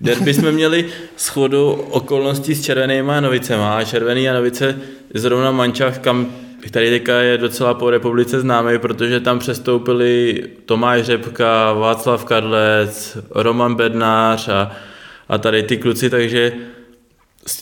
[0.01, 0.85] Derby jsme měli
[1.15, 4.77] schodu okolností s Červenýma Janovicema a Červený Janovice
[5.13, 6.27] je zrovna mančach, kam
[6.67, 13.75] který teďka je docela po republice známý, protože tam přestoupili Tomáš Řepka, Václav Karlec, Roman
[13.75, 14.71] Bednář a,
[15.29, 16.53] a tady ty kluci, takže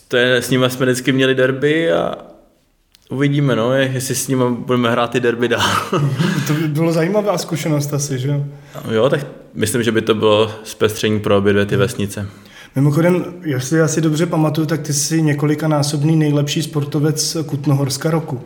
[0.07, 2.15] to je, s nimi jsme vždycky měli derby a
[3.09, 5.69] uvidíme, no, jestli s nimi budeme hrát ty derby dál.
[6.47, 8.45] to by bylo zajímavá zkušenost asi, že jo?
[8.91, 12.27] Jo, tak myslím, že by to bylo zpestření pro obě dvě ty vesnice.
[12.75, 18.41] Mimochodem, jestli já si dobře pamatuju, tak ty jsi několikanásobný nejlepší sportovec Kutnohorska roku.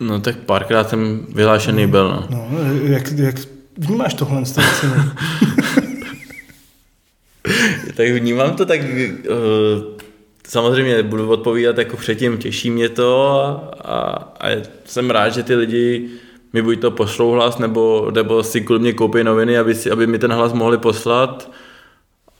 [0.00, 2.26] No tak párkrát jsem vyhlášený byl, no.
[2.30, 2.48] no
[2.82, 3.36] jak, jak
[3.76, 4.58] vnímáš tohle z
[7.96, 9.97] Tak vnímám to tak, uh,
[10.48, 13.30] samozřejmě budu odpovídat jako předtím, těší mě to
[13.80, 14.00] a,
[14.40, 14.48] a,
[14.84, 16.08] jsem rád, že ty lidi
[16.52, 20.06] mi buď to pošlou hlas, nebo, nebo si kvůli mě koupí noviny, aby, si, aby
[20.06, 21.50] mi ten hlas mohli poslat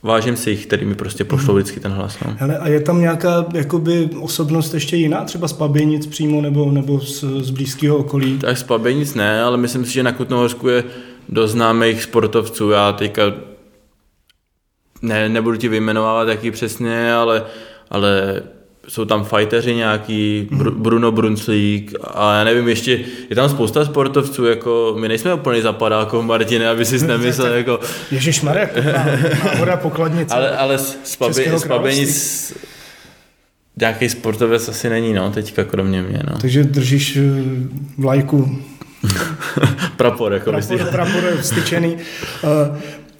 [0.03, 2.17] vážím si jich, který mi prostě pošlou vždycky ten hlas.
[2.25, 2.35] No.
[2.37, 6.99] Hele, a je tam nějaká jakoby, osobnost ještě jiná, třeba z Paběnic přímo nebo, nebo
[6.99, 8.37] z, z blízkého okolí?
[8.37, 10.83] Tak z Paběnic ne, ale myslím si, že na Kutnohorsku je
[11.29, 12.69] dost známých sportovců.
[12.69, 13.23] Já teďka
[15.01, 17.45] ne, nebudu ti vyjmenovávat, jaký přesně, ale,
[17.89, 18.41] ale
[18.87, 24.45] jsou tam fighteři nějaký, Br- Bruno Brunclík a já nevím, ještě je tam spousta sportovců,
[24.45, 27.79] jako my nejsme úplně zapadákov, Martine, aby si nemyslel, jako...
[28.11, 28.77] Ježíš Marek,
[29.43, 30.35] náhoda pokladnice.
[30.35, 31.15] Ale, ale z,
[31.67, 32.53] Pabenic
[33.79, 36.37] nějaký sportovec asi není, no, teďka kromě mě, no.
[36.41, 37.21] Takže držíš eh,
[37.97, 38.61] vlajku.
[39.97, 41.97] prapor, jako prapor, prapor styčený.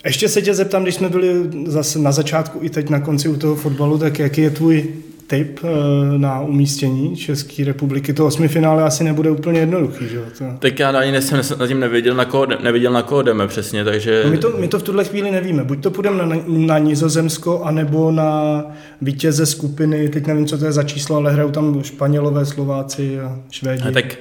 [0.05, 1.33] Ještě se tě zeptám, když jsme byli
[1.65, 4.93] zase na začátku i teď na konci u toho fotbalu, tak jaký je tvůj
[5.29, 8.13] tip eh, na umístění České republiky.
[8.13, 10.23] To osmifinále asi nebude úplně jednoduchý, že jo?
[10.37, 10.43] To...
[10.59, 14.21] Tak já ani jsem na tím nevěděl, na koho, nevěděl, na koho jdeme přesně, takže...
[14.25, 15.63] No my, to, my to v tuhle chvíli nevíme.
[15.63, 18.61] Buď to půjdeme na, na Nizozemsko, anebo na
[19.01, 23.39] vítěze skupiny, teď nevím, co to je za číslo, ale hrajou tam Španělové, Slováci a
[23.51, 23.83] Švédi.
[23.83, 24.17] A tak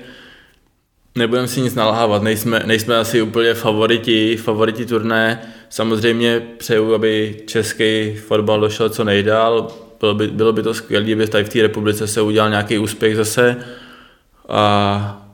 [1.14, 5.40] nebudeme si nic nalhávat, nejsme, nejsme asi úplně favoriti, favoriti turné.
[5.70, 11.26] Samozřejmě přeju, aby český fotbal došel co nejdál, bylo by, bylo by to skvělé, kdyby
[11.26, 13.56] tady v té republice se udělal nějaký úspěch zase,
[14.48, 15.28] a,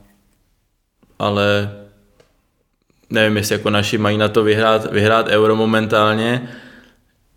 [1.19, 1.71] ale
[3.11, 6.49] nevím, jestli jako naši mají na to vyhrát, vyhrát euro momentálně,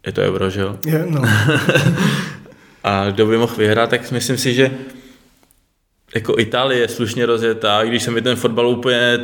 [0.05, 0.77] je to euro, že jo?
[0.85, 1.21] Je, no.
[2.83, 4.71] a kdo by mohl vyhrát, tak myslím si, že
[6.15, 9.19] jako Itálie je slušně rozjetá, když se mi ten fotbal úplně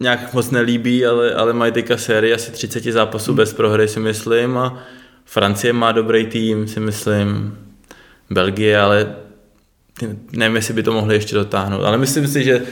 [0.00, 3.36] nějak moc nelíbí, ale, ale mají teďka sérii asi 30 zápasů hmm.
[3.36, 4.82] bez prohry, si myslím, a
[5.24, 7.58] Francie má dobrý tým, si myslím,
[8.30, 9.14] Belgie, ale
[10.32, 12.62] nevím, jestli by to mohli ještě dotáhnout, ale myslím si, že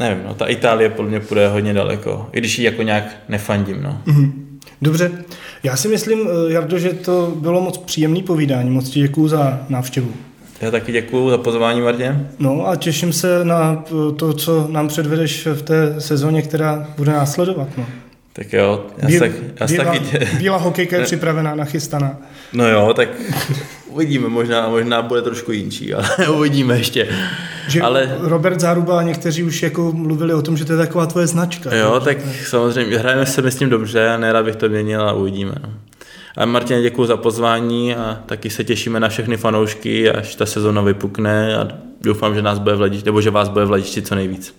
[0.00, 3.82] nevím, no, ta Itálie podle mě půjde hodně daleko, i když ji jako nějak nefandím,
[3.82, 4.02] no.
[4.06, 4.32] Mm-hmm.
[4.82, 5.12] Dobře,
[5.62, 9.66] já si myslím, eh, Jardo, že to bylo moc příjemný povídání, moc ti děkuju za
[9.68, 10.14] návštěvu.
[10.60, 12.16] Já taky děkuji za pozvání, Martě.
[12.38, 13.84] No a těším se na
[14.16, 17.68] to, co nám předvedeš v té sezóně, která bude následovat.
[17.78, 17.86] No.
[18.32, 19.30] Tak jo, já Bíl, tak,
[19.60, 20.28] já bílá, taky tě...
[20.38, 22.16] bílá hokejka je připravená, nachystaná.
[22.52, 23.08] No jo, tak
[23.86, 27.08] uvidíme, možná, možná bude trošku jinčí, ale uvidíme ještě.
[27.68, 28.16] Že ale...
[28.20, 31.74] Robert Záruba a někteří už jako mluvili o tom, že to je taková tvoje značka.
[31.74, 35.12] Jo, tak, tak samozřejmě, hrajeme se s tím dobře a nerad bych to měnil a
[35.12, 35.52] uvidíme.
[35.62, 35.68] No.
[36.38, 40.82] A Martin, děkuji za pozvání a taky se těšíme na všechny fanoušky, až ta sezona
[40.82, 41.68] vypukne a
[42.00, 44.54] doufám, že nás bude vladit, nebo že vás bude vladit co nejvíc.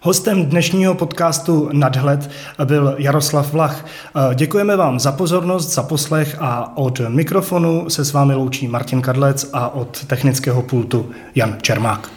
[0.00, 2.30] Hostem dnešního podcastu Nadhled
[2.64, 3.86] byl Jaroslav Vlach.
[4.34, 9.50] Děkujeme vám za pozornost, za poslech a od mikrofonu se s vámi loučí Martin Kadlec
[9.52, 12.10] a od technického pultu Jan Čermák.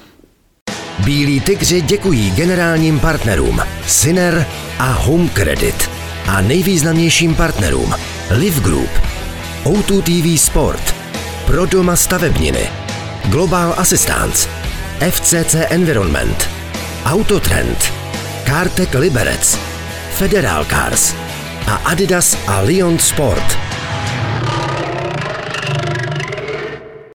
[1.05, 4.45] Bílí tygři děkují generálním partnerům Syner
[4.79, 5.89] a Home Credit
[6.27, 8.89] a nejvýznamnějším partnerům Live Group,
[9.63, 10.93] O2 TV Sport,
[11.45, 12.67] Pro doma stavebniny,
[13.31, 14.49] Global Assistance,
[14.99, 16.35] FCC Environment,
[17.05, 17.77] Autotrend,
[18.45, 19.55] Cartec Liberec,
[20.19, 21.15] Federal Cars.
[21.67, 23.57] A Adidas a Lyon Sport–